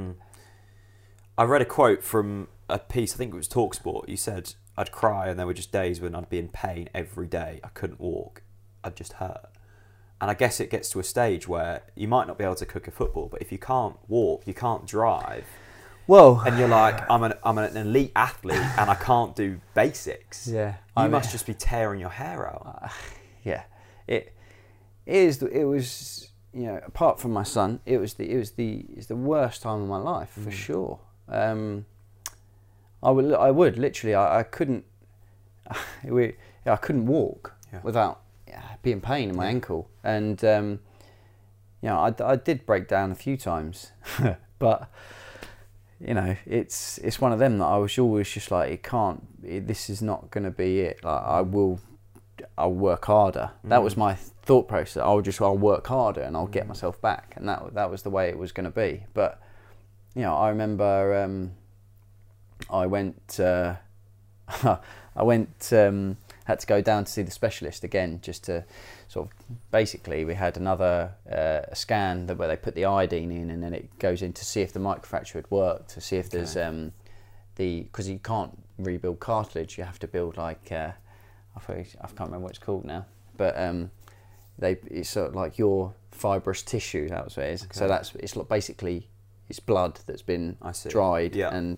[1.37, 4.07] I read a quote from a piece, I think it was Talksport.
[4.07, 7.27] You said, I'd cry and there were just days when I'd be in pain every
[7.27, 7.59] day.
[7.63, 8.41] I couldn't walk.
[8.83, 9.49] I'd just hurt.
[10.21, 12.65] And I guess it gets to a stage where you might not be able to
[12.65, 15.45] cook a football, but if you can't walk, you can't drive,
[16.07, 20.47] Well, and you're like, I'm an, I'm an elite athlete and I can't do basics.
[20.47, 22.91] Yeah, You I mean- must just be tearing your hair out.
[23.43, 23.63] yeah,
[24.07, 24.33] it
[25.05, 25.39] is.
[25.39, 28.85] the- It was you know apart from my son, it was the it was the
[28.95, 30.43] it's the worst time of my life Mm.
[30.45, 30.99] for sure.
[31.27, 31.85] Um,
[33.05, 34.85] I would I would literally I, I couldn't
[36.03, 36.33] we,
[36.65, 37.79] I couldn't walk Yeah.
[37.83, 40.79] without yeah, being pain in my ankle and um,
[41.81, 43.91] you know I, I did break down a few times,
[44.59, 44.89] but
[45.99, 49.25] you know, it's it's one of them that I was always just like, it can't.
[49.43, 51.01] It, this is not going to be it.
[51.03, 51.79] Like I will,
[52.57, 53.51] I'll work harder.
[53.63, 55.01] That was my thought process.
[55.01, 58.09] I'll just I'll work harder and I'll get myself back, and that that was the
[58.09, 59.05] way it was going to be.
[59.13, 59.41] But
[60.15, 61.51] you know, I remember um,
[62.69, 63.39] I went.
[63.39, 63.75] Uh,
[64.47, 65.71] I went.
[65.73, 68.63] Um, had to go down to see the specialist again, just to
[69.07, 69.33] sort of
[69.71, 73.73] basically we had another uh, scan that where they put the iodine in, and then
[73.73, 76.91] it goes in to see if the microfracture had worked, to see if there's um,
[77.55, 80.91] the because you can't rebuild cartilage, you have to build like uh,
[81.55, 83.05] I forget- I can't remember what it's called now,
[83.37, 83.89] but um,
[84.59, 87.09] they it's sort of like your fibrous tissue.
[87.09, 87.67] That's what it is.
[87.71, 89.09] So that's it's basically
[89.49, 90.57] it's blood that's been
[90.89, 91.49] dried, Yeah.
[91.55, 91.77] and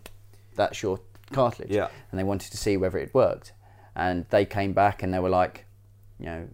[0.58, 1.00] that's your
[1.32, 1.72] cartilage.
[1.72, 1.88] Yeah.
[2.12, 3.54] And they wanted to see whether it worked,
[3.96, 5.66] and they came back and they were like,
[6.20, 6.48] you know,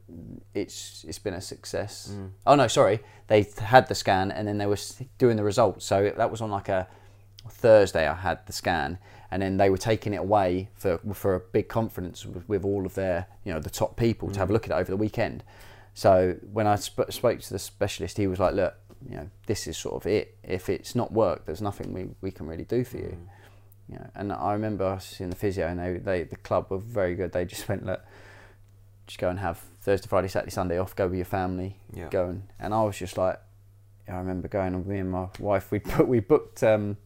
[0.54, 2.14] it's it's been a success.
[2.14, 2.32] Mm.
[2.46, 4.78] Oh no, sorry, they had the scan and then they were
[5.18, 5.86] doing the results.
[5.86, 6.88] So that was on like a
[7.50, 8.08] Thursday.
[8.08, 8.98] I had the scan,
[9.32, 12.86] and then they were taking it away for for a big conference with, with all
[12.86, 14.98] of their you know the top people to have a look at it over the
[14.98, 15.44] weekend.
[15.94, 18.76] So when I sp- spoke to the specialist, he was like, "Look,
[19.08, 20.38] you know, this is sort of it.
[20.44, 23.18] If it's not worked, there's nothing we, we can really do for you."
[23.90, 26.68] You know, and I remember I was in the physio, and they, they the club
[26.70, 27.32] were very good.
[27.34, 28.02] They just went, "Look,
[29.08, 30.96] just go and have Thursday, Friday, Saturday, Sunday off.
[30.96, 31.78] Go with your family.
[31.94, 32.10] Yeah.
[32.10, 33.40] Go and and I was just like,
[34.08, 35.72] I remember going with me and my wife.
[35.72, 36.98] We put we booked um,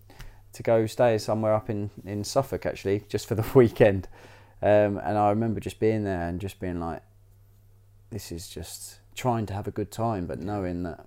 [0.54, 4.08] to go stay somewhere up in in Suffolk actually, just for the weekend.
[4.62, 7.04] Um, and I remember just being there and just being like,
[8.10, 11.06] this is just trying to have a good time, but knowing that,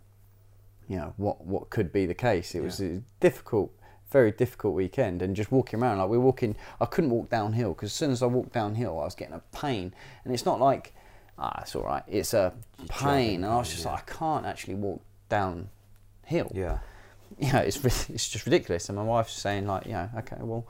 [0.89, 2.55] you know, what what could be the case.
[2.55, 3.73] It was a difficult
[4.11, 6.57] very difficult weekend, and just walking around like we're walking.
[6.81, 9.43] I couldn't walk downhill because as soon as I walked downhill, I was getting a
[9.57, 9.95] pain,
[10.25, 10.93] and it's not like
[11.39, 12.03] ah, it's all right.
[12.07, 12.53] It's a
[12.89, 13.93] pain, and I was just yeah.
[13.93, 16.53] like, I can't actually walk downhill.
[16.55, 16.79] Yeah.
[17.39, 18.89] you know, it's it's just ridiculous.
[18.89, 20.67] And my wife's saying like, you know, okay, well,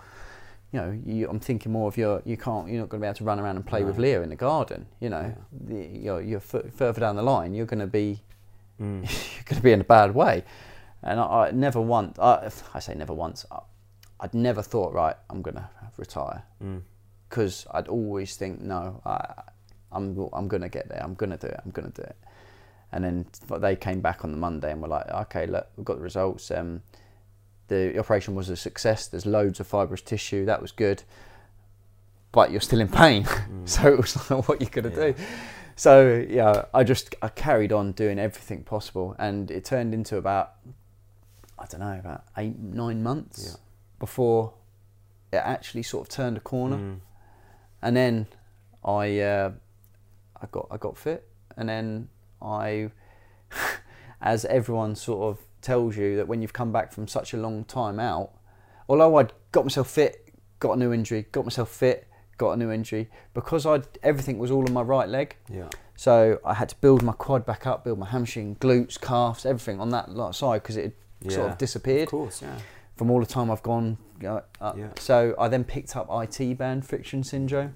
[0.73, 3.09] you know, you, I'm thinking more of your, you can't, you're not going to be
[3.09, 4.03] able to run around and play with No.
[4.03, 4.87] Leah in the garden.
[5.01, 5.35] You know,
[5.67, 8.21] the, you're, you're f- further down the line, you're going to be,
[8.81, 9.03] Mm.
[9.35, 10.43] you're going to be in a bad way.
[11.03, 13.61] And I, I never once, I, I say never once, I,
[14.21, 16.83] I'd never thought, right, I'm going to retire Mm.
[17.29, 19.43] because I'd always think, no, I,
[19.93, 21.03] I'm, I'm going to get there.
[21.03, 21.61] I'm going to do it.
[21.65, 22.17] I'm going to do it.
[22.93, 25.85] And then but they came back on the Monday and were like, okay, look, we've
[25.85, 26.51] got the results.
[26.51, 26.83] Um,
[27.69, 29.07] the operation was a success.
[29.07, 30.45] There's loads of fibrous tissue.
[30.47, 31.05] That was good.
[32.33, 33.27] But you're still in pain.
[33.65, 35.13] so it was like, what are you going to Yeah.
[35.13, 35.15] do?
[35.77, 39.17] So, yeah, I just I carried on doing everything possible.
[39.19, 40.55] And it turned into about,
[41.61, 43.57] I don't know, about eight, nine months Yeah.
[43.99, 44.55] before
[45.33, 47.01] it actually sort of turned a corner Mm.
[47.83, 48.27] and then
[48.85, 49.53] I uh,
[50.43, 52.09] I got I got fit, and then
[52.41, 52.91] I,
[54.21, 57.65] as everyone sort of tells you that when you've come back from such a long
[57.65, 58.31] time out,
[58.89, 62.09] although I'd got myself fit, got a new injury, got myself fit,
[62.39, 65.37] got a new injury because I everything was all on my right leg.
[65.49, 65.69] Yeah.
[65.97, 69.79] So I had to build my quad back up, build my hamstring, glutes, calves, everything
[69.81, 72.59] on that side because it had sort of disappeared Of course, yeah.
[72.97, 74.41] from all the time I've gone uh.
[74.77, 74.89] Yeah.
[74.99, 77.75] So I then picked up IT band friction syndrome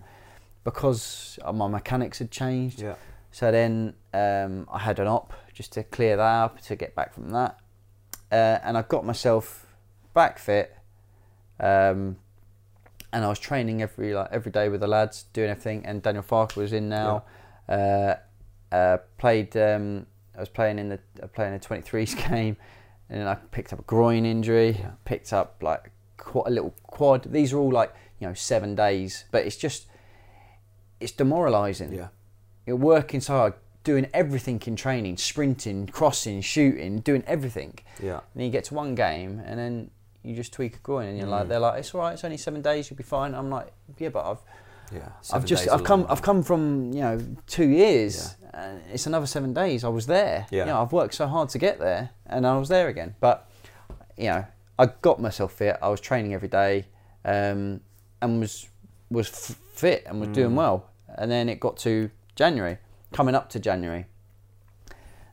[0.63, 2.81] because uh, my mechanics had changed.
[2.81, 2.95] Yeah.
[3.31, 7.15] So then um, I had an op just to clear that up to get back
[7.15, 7.59] from that,
[8.31, 9.67] uh, and I got myself
[10.13, 10.77] back fit.
[11.59, 12.17] Um,
[13.13, 15.87] and I was training every like every day with the lads, doing everything.
[15.87, 17.25] And Daniel Farke was in now.
[17.69, 18.15] Uh,
[18.73, 19.57] uh, played.
[19.57, 22.57] Um, I was playing in the uh, playing a 23s game,
[23.11, 24.77] and then I picked up a groin injury.
[24.81, 24.91] Yeah.
[25.05, 27.25] Picked up like quite a little quad.
[27.33, 29.87] These are all like you know seven days, but it's just
[31.01, 31.93] it's demoralising.
[31.93, 32.09] Yeah.
[32.67, 37.79] You're working so hard, doing everything in training, sprinting, crossing, shooting, doing everything.
[38.03, 38.15] Yeah.
[38.15, 39.91] And then you get to one game, and then
[40.23, 41.31] you just tweak a groin, and you're Mm.
[41.33, 43.35] like, they're like, it's all right, it's only seven days, you'll be fine.
[43.35, 44.39] I'm like, yeah, but I've
[44.93, 45.09] Yeah.
[45.33, 46.07] I've just I've come.
[46.09, 50.47] I've come from you know two years and it's another seven days I was there.
[50.51, 50.61] Yeah.
[50.61, 53.15] you know I've worked so hard to get there and I was there again.
[53.21, 53.49] But
[54.17, 54.45] you know
[54.79, 56.87] I got myself fit I was training every day
[57.25, 57.81] um,
[58.23, 58.69] and was
[59.11, 60.57] was f- fit and was doing Mm.
[60.57, 60.91] well.
[61.17, 62.79] And then it got to January
[63.13, 64.07] coming up to January.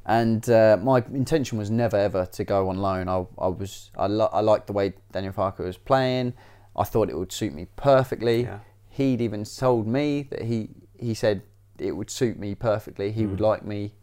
[0.06, 3.08] And uh, my intention was never ever to go on loan.
[3.08, 6.34] I, I was I, lo- I liked the way Daniel Farke was playing.
[6.76, 8.44] I thought it would suit me perfectly.
[8.44, 8.60] Yeah.
[8.90, 11.44] he'd even told me that he he said
[11.82, 13.12] it would suit me perfectly.
[13.12, 13.48] He would Mm.
[13.52, 13.94] like me.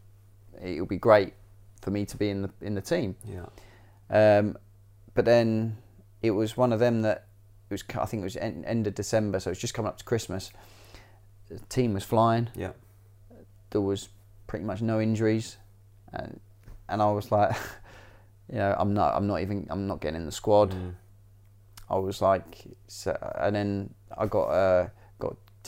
[0.61, 1.33] It would be great
[1.81, 3.15] for me to be in the in the team.
[3.23, 3.45] Yeah.
[4.09, 4.57] Um,
[5.13, 5.77] but then
[6.21, 7.27] it was one of them that
[7.69, 7.83] it was.
[7.97, 10.03] I think it was end, end of December, so it was just coming up to
[10.03, 10.51] Christmas.
[11.47, 12.49] The team was flying.
[12.55, 12.73] Yeah.
[13.71, 14.09] There was
[14.47, 15.57] pretty much no injuries,
[16.11, 16.39] and
[16.89, 17.55] and I was like,
[18.49, 19.15] you know, I'm not.
[19.15, 19.67] I'm not even.
[19.69, 20.71] I'm not getting in the squad.
[20.71, 20.95] Mm.
[21.89, 24.91] I was like, so, and then I got uh, got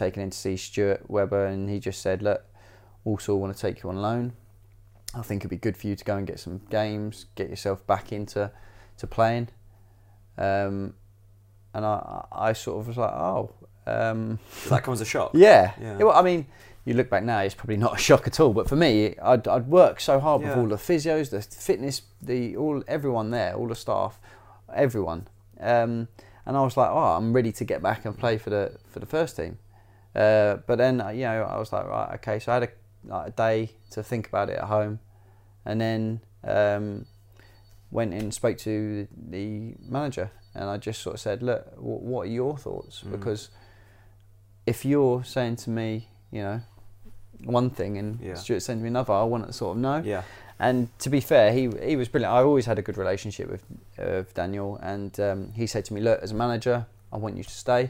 [0.02, 2.44] taken in to see Stuart Webber, and he just said, look,
[3.06, 4.34] also want to take you on loan.
[5.14, 7.86] I think it'd be good for you to go and get some games, get yourself
[7.86, 8.52] back into
[8.98, 9.50] to playing.
[10.38, 10.94] Um,
[11.74, 13.54] and I, I sort of was like, oh,
[13.86, 14.40] um,
[14.70, 15.32] that comes as a shock?
[15.34, 15.74] yeah.
[15.80, 15.98] Yeah.
[15.98, 16.46] Yeah, Well, I mean,
[16.86, 18.54] you look back now, it's probably not a shock at all.
[18.54, 22.56] But for me, I'd, I'd worked so hard with all the physios, the fitness, the
[22.56, 24.20] all everyone there, all the staff,
[24.74, 25.28] everyone,
[25.60, 26.08] um,
[26.46, 29.00] and I was like, oh, I'm ready to get back and play for the for
[29.00, 29.60] the first team.
[30.16, 32.40] Uh, but then, uh, you know, I was like, right, okay.
[32.40, 32.70] So I had a,
[33.06, 35.00] like, a day to think about it at home,
[35.66, 37.06] and then um,
[37.92, 42.28] went and spoke to the manager, and I just sort of said, look, wh- what
[42.28, 43.04] are your thoughts?
[43.04, 43.12] Mm.
[43.12, 43.50] Because
[44.66, 46.62] if you're saying to me, you know,
[47.44, 48.36] one thing and Yeah.
[48.36, 50.02] Stuart saying me another, I want to sort of know.
[50.04, 50.24] Yeah.
[50.60, 52.32] And to be fair, he he was brilliant.
[52.36, 53.64] I always had a good relationship with
[53.98, 57.44] with Daniel, and um, he said to me, "Look, as a manager, I want you
[57.44, 57.90] to stay.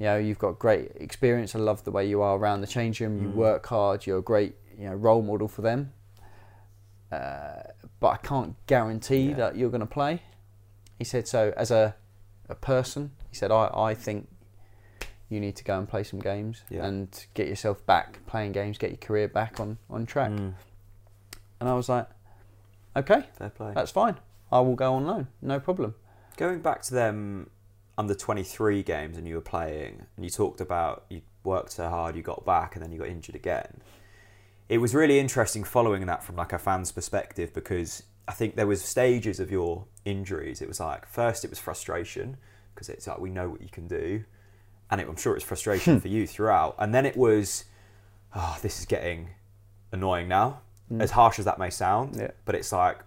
[0.00, 1.54] You know, you've got great experience.
[1.54, 3.22] I love the way you are around the change room.
[3.22, 3.34] You Mm.
[3.34, 4.06] work hard.
[4.06, 5.92] You're a great you know role model for them.
[7.12, 7.62] Uh,
[8.00, 9.36] but I can't guarantee Yeah.
[9.36, 10.22] that you're going to play."
[10.98, 11.94] He said, "So as a
[12.48, 14.28] a person, he said, I I think."
[15.32, 16.84] You need to go and play some games Yeah.
[16.84, 20.32] and get yourself back playing games, get your career back on, on track.
[20.32, 20.54] Mm.
[21.60, 22.08] And I was like,
[22.96, 23.72] okay, Fair play.
[23.72, 24.18] that's fine.
[24.50, 25.94] I will go on loan, no problem.
[26.36, 27.48] Going back to them
[28.00, 32.16] under 23 games and you were playing, and you talked about you worked so hard,
[32.16, 33.82] you got back, and then you got injured again.
[34.70, 38.66] It was really interesting following that from like a fan's perspective because I think there
[38.66, 40.62] was stages of your injuries.
[40.62, 42.38] It was like first it was frustration
[42.74, 44.24] because it's like we know what you can do,
[44.90, 46.00] and it, I'm sure it was frustration hmm.
[46.00, 46.76] for you throughout.
[46.78, 47.66] And then it was,
[48.34, 49.28] oh, this is getting
[49.92, 50.62] annoying now.
[50.88, 51.02] Hmm.
[51.02, 52.30] As harsh as that may sound, Yeah.
[52.46, 53.00] but it's like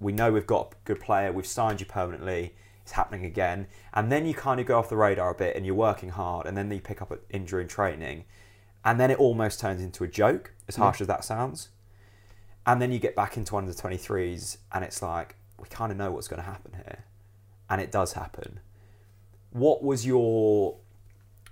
[0.00, 1.30] we know we've got a good player.
[1.30, 2.56] We've signed you permanently.
[2.82, 5.64] It's happening again, and then you kind of go off the radar a bit, and
[5.64, 8.24] you're working hard, and then you pick up an injury in training,
[8.84, 10.52] and then it almost turns into a joke.
[10.68, 11.68] As harsh as that sounds,
[12.66, 16.10] and then you get back into under 23s and it's like we kind of know
[16.12, 17.04] what's going to happen here
[17.68, 18.60] and it does happen
[19.50, 20.76] what was your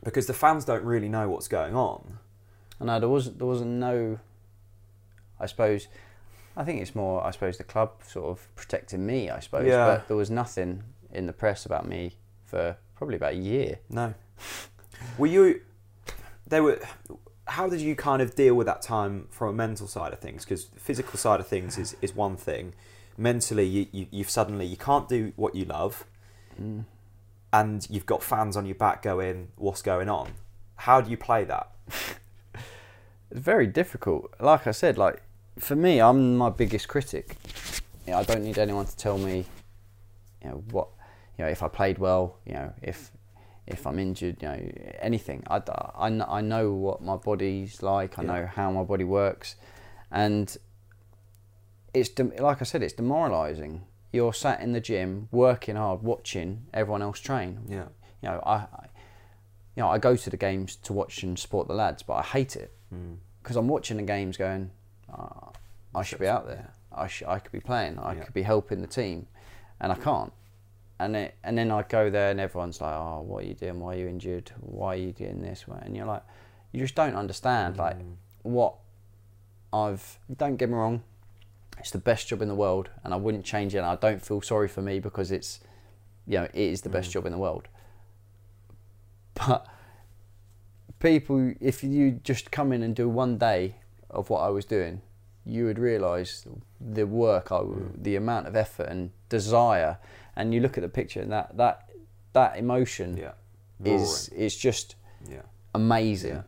[0.04, 2.18] because the fans don't really know what's going on
[2.80, 4.18] I know there was there wasn't no.
[5.38, 5.88] I suppose,
[6.56, 7.22] I think it's more.
[7.24, 9.28] I suppose the club sort of protecting me.
[9.30, 9.86] I suppose, Yeah.
[9.86, 13.78] but there was nothing in the press about me for probably about a year.
[13.88, 14.14] no.
[15.16, 15.62] Were you
[16.46, 16.80] they were
[17.46, 20.44] how did you kind of deal with that time from a mental side of things?
[20.44, 22.74] Because the physical side of things is, is one thing.
[23.16, 26.04] Mentally you, you, you've suddenly you can't do what you love.
[26.60, 26.84] Mm.
[27.52, 30.32] And you've got fans on your back going what's going on?
[30.76, 31.70] How do you play that?
[33.30, 34.34] It's very difficult.
[34.40, 35.22] Like I said, like
[35.58, 37.36] for me, I'm my biggest critic.
[38.06, 39.44] You know, I don't need anyone to tell me,
[40.42, 40.88] you know, what,
[41.40, 43.10] you know, if I played well, you know, if
[43.66, 44.60] if I'm injured, you know,
[44.98, 45.42] anything.
[45.48, 45.62] I,
[45.96, 48.18] I, I know what my body's like.
[48.18, 48.28] I Yeah.
[48.32, 49.56] know how my body works,
[50.10, 50.54] and
[51.94, 53.86] it's dem- like I said, it's demoralising.
[54.12, 57.60] You're sat in the gym working hard, watching everyone else train.
[57.68, 57.86] yeah
[58.22, 58.86] You know, I, I
[59.76, 62.22] you know, I go to the games to watch and support the lads, but I
[62.22, 63.16] hate it Mm.
[63.42, 64.72] because I'm watching the games going,
[65.16, 65.52] oh,
[65.94, 66.72] I should be out there.
[66.92, 67.98] I, sh- I could be playing.
[68.00, 68.24] I Yeah.
[68.24, 69.26] could be helping the team,
[69.80, 70.32] and I can't.
[71.00, 73.80] And it, and then I go there and everyone's like, oh, what are you doing?
[73.80, 74.52] Why are you injured?
[74.60, 75.64] Why are you doing this?
[75.82, 76.22] And you're like,
[76.72, 78.14] you just don't understand like Mm.
[78.42, 78.74] what
[79.72, 80.18] I've.
[80.36, 81.02] Don't get me wrong,
[81.78, 83.78] it's the best job in the world, and I wouldn't change it.
[83.78, 85.60] And I don't feel sorry for me because it's,
[86.26, 87.66] you know, it is the best job in the world.
[89.34, 89.66] But
[90.98, 93.76] people, if you just come in and do one day
[94.10, 95.00] of what I was doing,
[95.46, 96.46] you would realise
[96.80, 99.98] the work, I, w- the amount of effort and desire,
[100.36, 101.90] and you look at the picture and that that
[102.32, 103.32] that emotion yeah
[103.84, 104.96] is is just
[105.28, 105.42] yeah
[105.74, 106.44] amazing.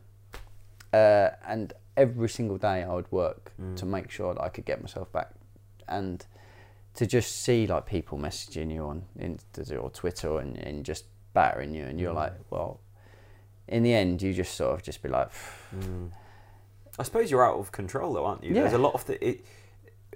[0.93, 3.77] Uh, and every single day I would work Mm.
[3.77, 5.31] to make sure that I could get myself back,
[5.89, 6.25] and
[6.95, 11.75] to just see like people messaging you on Insta or Twitter and, and just battering
[11.75, 12.17] you, and you're Mm.
[12.25, 12.81] like, well,
[13.69, 15.31] in the end, you just sort of just be like,
[15.75, 16.11] Mm.
[16.99, 18.55] I suppose you're out of control though, aren't you?
[18.55, 18.63] Yeah.
[18.63, 19.45] There's a lot of the, it,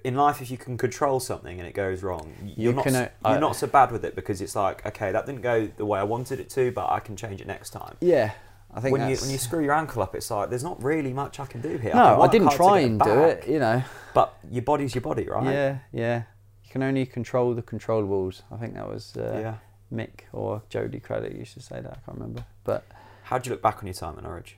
[0.03, 0.41] in life.
[0.41, 3.09] If you can control something and it goes wrong, y- You you're not can, uh,
[3.25, 5.85] you're I- not so bad with it because it's like okay, that didn't go the
[5.85, 7.95] way I wanted it to, but I can change it next time.
[8.01, 8.31] yeah.
[8.73, 11.13] I think When you when you screw your ankle up, it's like there's not really
[11.13, 11.93] much I can do here.
[11.93, 13.47] I no, I work didn't try and do it.
[13.47, 13.81] You know.
[14.13, 15.45] but your body's your body, right?
[15.45, 16.23] Yeah, yeah.
[16.65, 18.41] You can only control the controllables.
[18.51, 19.55] I think that was uh, yeah.
[19.91, 21.91] Mick or Jody Craddock used to say that.
[21.91, 22.83] I can't remember, but
[23.23, 24.57] How do you look back on your time at Norwich?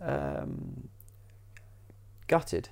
[0.00, 0.88] um,
[2.26, 2.70] gutted,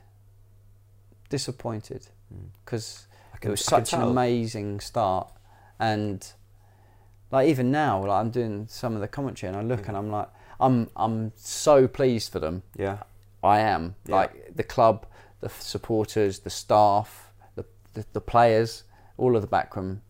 [1.28, 2.48] disappointed Mm.
[2.64, 5.30] because I it was such an amazing start,
[5.78, 6.26] and
[7.30, 9.88] like even now, like I'm doing some of the commentary, and I look Yeah.
[9.88, 12.62] and I'm like, I'm I'm so pleased for them.
[12.76, 12.98] Yeah.
[13.44, 14.16] I am Yeah.
[14.16, 15.06] like the club,
[15.40, 17.64] the supporters, the staff, the,
[17.94, 18.84] the the players,
[19.16, 20.02] all of the backroom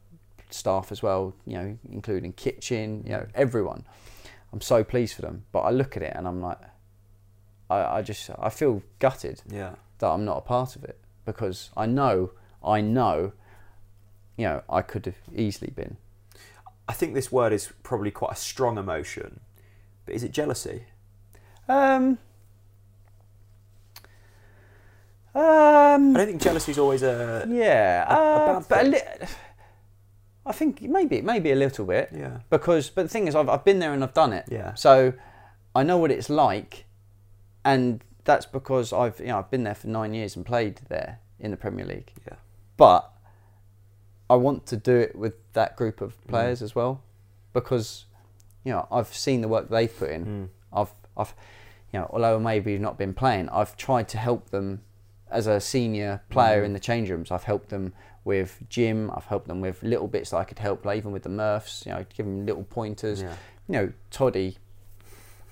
[0.51, 1.35] staff as well.
[1.47, 3.03] You know, including kitchen.
[3.05, 3.85] You know, everyone.
[4.53, 5.45] I'm so pleased for them.
[5.53, 6.59] But I look at it and I'm like,
[7.69, 9.75] I, I just I feel gutted Yeah.
[9.99, 12.31] that I'm not a part of it because I know
[12.65, 13.33] I know,
[14.37, 15.99] you know, I could have easily been.
[16.89, 19.41] I think this word is probably quite a strong emotion,
[20.05, 20.85] but is it jealousy?
[21.69, 22.19] Um.
[25.35, 26.15] I Um.
[26.15, 29.29] don't think jealousy is always a Yeah, a uh, bad but a li-
[30.47, 32.39] I think maybe maybe a little bit yeah.
[32.51, 34.47] because but the thing is I've I've been there and I've done it.
[34.49, 34.75] Yeah.
[34.75, 35.13] So
[35.75, 36.87] I know what it's like,
[37.65, 41.21] and that's because I've you know I've been there for nine years and played there
[41.41, 42.13] in the Premier League.
[42.27, 42.35] Yeah.
[42.77, 43.11] But
[44.29, 46.29] I want to do it with that group of Mm.
[46.29, 47.01] players as well,
[47.55, 48.05] because
[48.65, 50.27] you know I've seen the work they've put in.
[50.27, 50.49] Mm.
[50.79, 51.35] I've I've
[51.93, 54.83] you know although maybe not been playing, I've tried to help them
[55.31, 56.67] as a senior player Mm.
[56.67, 57.31] in the change rooms.
[57.31, 57.93] I've helped them
[58.25, 59.11] with gym.
[59.15, 61.85] I've helped them with little bits that I could help, like even with the Murphs.
[61.87, 63.23] You know, give them little pointers.
[63.23, 63.35] Yeah.
[63.69, 64.59] You know, Toddy.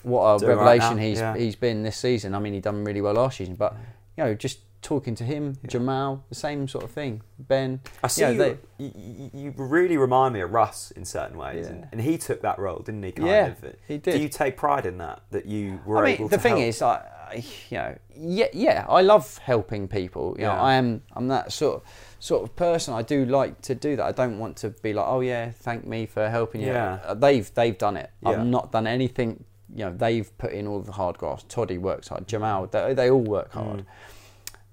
[0.05, 1.37] What a Doing right revelation he's yeah.
[1.37, 2.35] he's been this season.
[2.35, 3.75] I mean, he done really well last season, but
[4.17, 5.69] you know, just talking to him, Yeah.
[5.71, 7.23] Jamal, the same sort of thing.
[7.39, 9.31] Ben, I see you, they- you, you.
[9.33, 11.87] you really remind me of Russ in certain ways, and, Yeah.
[11.93, 13.13] and he took that role, didn't he?
[13.13, 13.65] Kind Yeah, of.
[13.89, 15.23] he Do you take pride in that?
[15.31, 16.69] That you were I mean, able the to thing help?
[16.69, 16.97] is, I,
[17.31, 20.35] I, you know, yeah, yeah, I love helping people.
[20.37, 20.63] You know, Yeah.
[20.63, 21.83] I am, I'm that sort of,
[22.19, 22.93] sort of person.
[22.93, 24.05] I do like to do that.
[24.05, 26.67] I don't want to be like, oh yeah, thank me for helping you.
[26.69, 26.99] Yeah.
[27.07, 28.11] Uh, They've they've done it.
[28.21, 28.29] Yeah.
[28.31, 29.45] I've not done anything.
[29.75, 31.49] You know, they've put in all the hard graft.
[31.49, 32.29] Toddy works hard.
[32.29, 33.65] Jamal, they, they all work mm.
[33.65, 33.87] hard.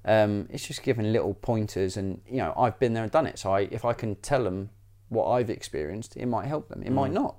[0.04, 3.40] Um, it's just giving little pointers, and you know, I've been there and done it.
[3.40, 4.70] So I, if I can tell them
[5.10, 6.84] what I've experienced, it might help them.
[6.84, 7.16] It might mm.
[7.16, 7.36] not.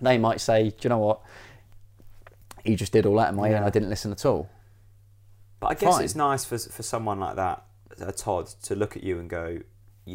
[0.00, 1.20] They might say, do you know what?
[2.64, 4.48] He just did all that in my ear, and I didn't listen at all.
[5.60, 6.04] But I guess Fine.
[6.04, 7.64] it's nice for for someone like that,
[8.00, 9.60] a Todd, to look at you and go,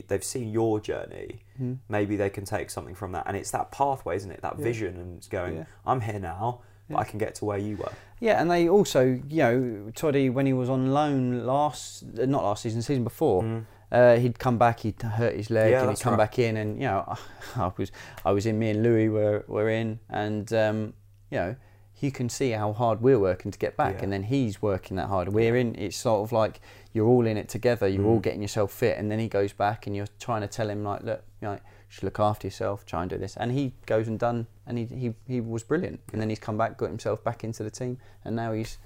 [0.08, 1.42] they've seen your journey.
[1.58, 1.74] Hmm.
[1.90, 4.42] Maybe they can take something from that, and it's that pathway, isn't it?
[4.42, 5.64] That vision, and it's going, Yeah.
[5.86, 7.92] I'm here now, but I can get to where you were.
[8.20, 12.64] Yeah, and they also, you know, Toddy when he was on loan last, not last
[12.64, 15.72] season, season before, uh, he'd come back, he'd hurt his leg, Mm.
[15.72, 16.18] Yeah, and he'd come right.
[16.18, 17.16] back in, and you know,
[17.56, 17.92] I was,
[18.26, 18.60] I was in.
[18.60, 20.94] Me and Louis were were in, and um,
[21.32, 21.56] you know,
[22.02, 24.04] you can see how hard we're working to get back, Yeah.
[24.04, 25.30] and then he's working that hard.
[25.30, 25.76] We're in.
[25.76, 26.60] It's sort of like
[26.94, 27.88] you're all in it together.
[27.88, 28.08] You're Mm.
[28.08, 30.84] all getting yourself fit, and then he goes back, and you're trying to tell him
[30.84, 31.60] like, look, you know, you
[31.90, 34.86] should look after yourself, try and do this, and he goes and done, and he
[34.86, 37.98] he, he was brilliant, and then he's come back, got himself back into the team,
[38.26, 38.78] and now he's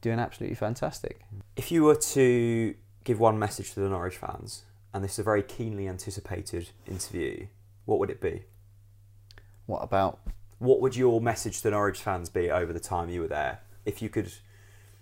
[0.00, 1.20] doing absolutely fantastic.
[1.56, 5.22] If you were to give one message to the Norwich fans, and this is a
[5.24, 7.48] very keenly anticipated interview,
[7.84, 8.44] what would it be?
[9.66, 10.20] What about
[10.58, 13.60] What would your message to Norwich fans be over the time you were there?
[13.84, 14.32] If you could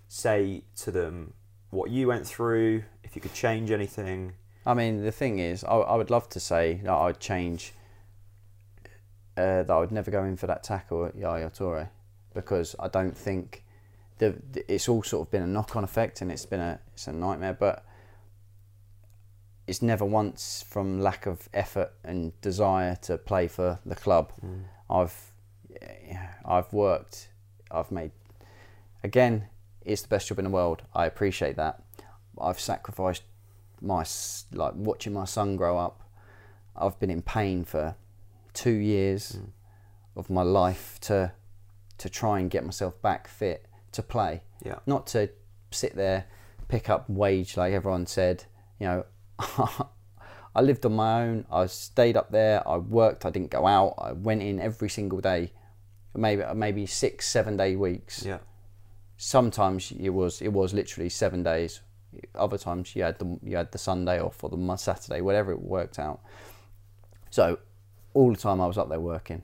[0.09, 1.35] say to them
[1.73, 4.35] what you went through, if you could change anything.
[4.67, 7.73] I mean, the thing is, I, I would love to say that I'd change,
[9.39, 11.89] uh, that I would never go in for that tackle at Yaya Toure,
[12.35, 13.65] because I don't think
[14.19, 14.37] the,
[14.69, 17.55] it's all sort of been a knock-on effect and it's been a it's a nightmare.
[17.55, 17.85] But
[19.67, 24.33] it's never once from lack of effort and desire to play for the club.
[24.91, 25.33] I've
[25.71, 27.29] yeah, I've worked,
[27.71, 28.11] I've made
[29.03, 29.49] again.
[29.85, 30.83] It's the best job in the world.
[30.95, 31.83] I appreciate that.
[32.41, 33.23] I've sacrificed
[33.81, 34.05] my
[34.53, 36.03] like watching my son grow up.
[36.77, 37.97] I've been in pain for
[38.55, 40.19] two years hmm.
[40.19, 41.33] of my life to
[41.99, 44.79] to try and get myself back fit to play, Yeah.
[44.87, 45.31] not to
[45.71, 46.27] sit there
[46.73, 48.45] pick up wage like everyone said.
[48.81, 49.05] You know,
[50.57, 51.45] I lived on my own.
[51.53, 52.67] I stayed up there.
[52.67, 53.27] I worked.
[53.27, 53.95] I didn't go out.
[53.99, 55.53] I went in every single day,
[56.15, 58.39] maybe maybe six seven day weeks Yeah.
[59.23, 61.81] Sometimes it was it was literally seven days.
[62.35, 65.63] Other times you had the you had the Sunday off or the Saturday, whatever it
[65.63, 66.21] worked out.
[67.31, 67.61] So
[68.15, 69.43] all the time I was up there working.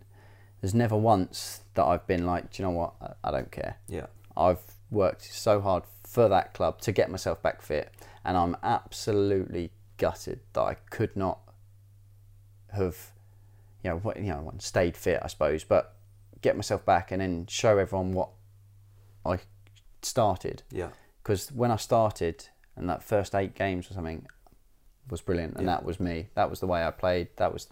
[0.61, 2.95] There's never once that I've been like, do you know what?
[3.01, 3.77] I, I don't care.
[3.87, 4.07] Yeah.
[4.37, 4.61] I've
[4.91, 10.41] worked so hard for that club to get myself back fit, and I'm absolutely gutted
[10.55, 11.39] that I could not
[12.73, 13.13] have,
[13.85, 15.95] you know, what you know, stayed fit, I suppose, but
[16.43, 18.31] get myself back and then show everyone what
[19.25, 19.39] I
[20.03, 20.63] started.
[20.71, 20.89] Yeah.
[21.23, 24.27] Because when I started, and that first eight games or something
[25.11, 25.75] was brilliant, and Yeah.
[25.77, 26.29] that was me.
[26.35, 27.29] That was the way I played.
[27.37, 27.69] That was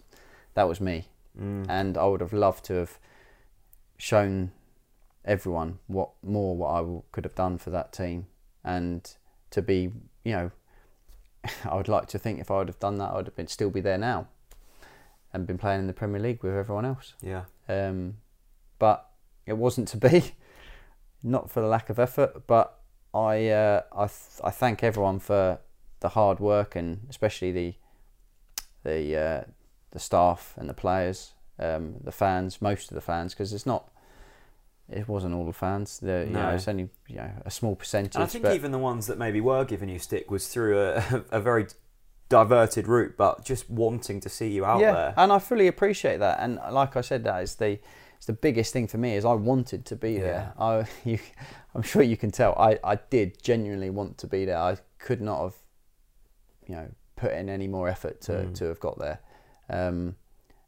[0.53, 1.07] that was me,
[1.39, 2.97] and I would have loved to have
[3.97, 4.51] shown
[5.25, 8.27] everyone what more what I w- could have done for that team,
[8.63, 9.09] and
[9.51, 9.91] to be,
[10.23, 10.51] you know,
[11.65, 13.47] I would like to think if I would have done that, I would have been
[13.47, 14.27] still be there now,
[15.33, 17.13] and been playing in the Premier League with everyone else.
[17.21, 17.43] Yeah.
[17.69, 18.17] Um,
[18.79, 19.09] but
[19.45, 20.33] it wasn't to be,
[21.23, 22.47] not for the lack of effort.
[22.47, 22.79] But
[23.13, 25.59] I, uh, I, th- I thank everyone for
[25.99, 27.73] the hard work and especially the,
[28.83, 29.43] the, uh,
[29.91, 33.91] the staff and the players, um, the fans, most of the fans, because it's not,
[34.89, 35.99] it wasn't all the fans.
[35.99, 36.55] The, you know, No.
[36.55, 38.15] it's only you know, a small percentage.
[38.15, 41.23] And I think even the ones that maybe were giving you stick was through a,
[41.31, 41.67] a very
[42.29, 45.13] diverted route, but just wanting to see you out yeah, there.
[45.17, 46.39] and I fully appreciate that.
[46.39, 47.79] And like I said, that is the
[48.17, 50.53] it's the biggest thing for me is I wanted to be there.
[50.59, 51.19] I you,
[51.73, 52.53] I'm sure you can tell.
[52.57, 54.57] I, I did genuinely want to be there.
[54.57, 55.55] I could not have,
[56.67, 58.55] you know, put in any more effort to, Mm.
[58.55, 59.19] to have got there.
[59.69, 60.15] Um,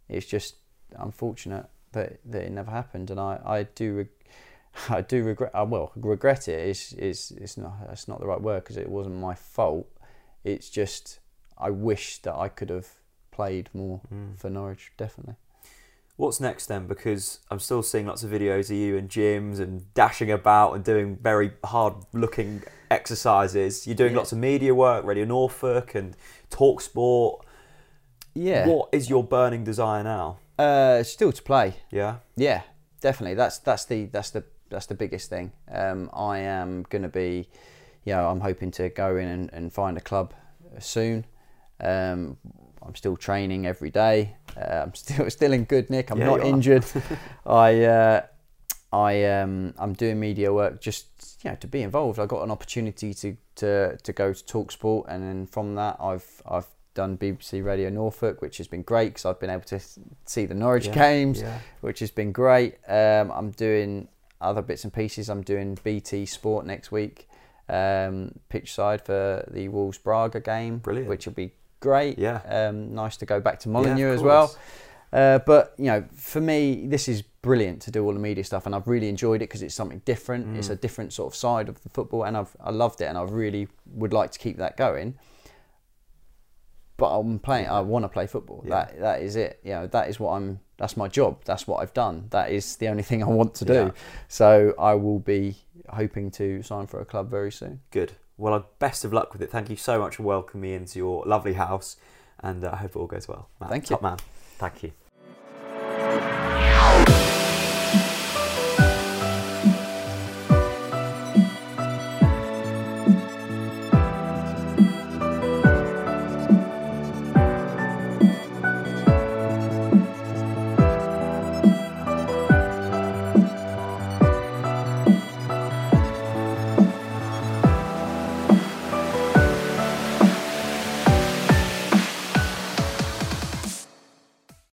[0.08, 0.56] it's just
[0.98, 4.10] unfortunate that, that it never happened, and I, I do reg-
[4.90, 5.52] I do regret.
[5.54, 8.90] uh, Well, regret it is is it's not that's not the right word because it
[8.90, 9.88] wasn't my fault.
[10.44, 11.20] It's just
[11.58, 12.88] I wish that I could have
[13.32, 14.38] played more Mm.
[14.38, 14.92] for Norwich.
[14.98, 15.36] Definitely.
[16.20, 16.86] What's next then?
[16.86, 20.84] Because I'm still seeing lots of videos of you in gyms and dashing about and
[20.84, 22.62] doing very hard looking
[22.92, 23.88] exercises.
[23.88, 24.18] You're doing Yeah.
[24.18, 26.18] lots of media work, Radio Norfolk and
[26.50, 27.46] Talk Sport.
[28.34, 28.68] Yeah.
[28.68, 30.40] What is your burning desire now?
[30.58, 31.76] Uh, still to play.
[31.90, 32.18] Yeah.
[32.36, 32.64] Yeah,
[33.00, 33.36] definitely.
[33.36, 35.54] That's that's the that's the that's the biggest thing.
[35.72, 37.48] Um, I am going to be,
[38.04, 40.34] you know, I'm hoping to go in and, and find a club
[40.80, 41.26] soon.
[41.80, 42.36] Um,
[42.86, 44.36] I'm still training every day.
[44.58, 46.10] Uh, I'm still still in good nick.
[46.12, 46.86] I'm Yeah, not injured.
[47.46, 48.22] I uh,
[48.92, 52.20] I um, I'm doing media work just you know to be involved.
[52.20, 56.42] I got an opportunity to, to, to go to Talksport, and then from that I've
[56.50, 59.80] I've done BBC Radio Norfolk, which has been great because I've been able to
[60.26, 61.60] see the Norwich Yeah, games, yeah.
[61.82, 62.76] which has been great.
[62.88, 64.08] Um, I'm doing
[64.42, 65.30] other bits and pieces.
[65.30, 67.30] I'm doing BT Sport next week,
[67.70, 71.08] um, pitch side for the Wolves Braga game, Brilliant.
[71.10, 72.18] which will be great.
[72.20, 72.42] Yeah.
[72.46, 74.56] Um, nice to go back to Yeah, Molineux of as well.
[75.12, 78.66] Uh, but you know, for me, this is brilliant to do all the media stuff,
[78.66, 80.48] and I've really enjoyed it because it's something different.
[80.48, 80.58] Mm.
[80.58, 83.18] It's a different sort of side of the football, and I've I loved it, and
[83.18, 85.18] I really would like to keep that going.
[86.98, 87.68] But I'm playing.
[87.70, 88.62] I want to play football.
[88.64, 88.70] Yeah.
[88.70, 89.60] That that is it.
[89.64, 90.60] You know, that is what I'm.
[90.78, 91.44] That's my job.
[91.44, 92.28] That's what I've done.
[92.30, 93.74] That is the only thing I want to do.
[93.74, 93.92] Yeah.
[94.28, 95.56] So I will be
[95.90, 97.82] hoping to sign for a club very soon.
[97.92, 98.14] Good.
[98.40, 99.52] Well, uh, best of luck with it.
[99.52, 101.98] Thank you so much for welcoming me into your lovely house,
[102.40, 103.50] and uh, I hope it all goes well.
[103.60, 103.96] Matt, Thank you.
[103.96, 104.18] Top man.
[104.58, 104.94] Thank you.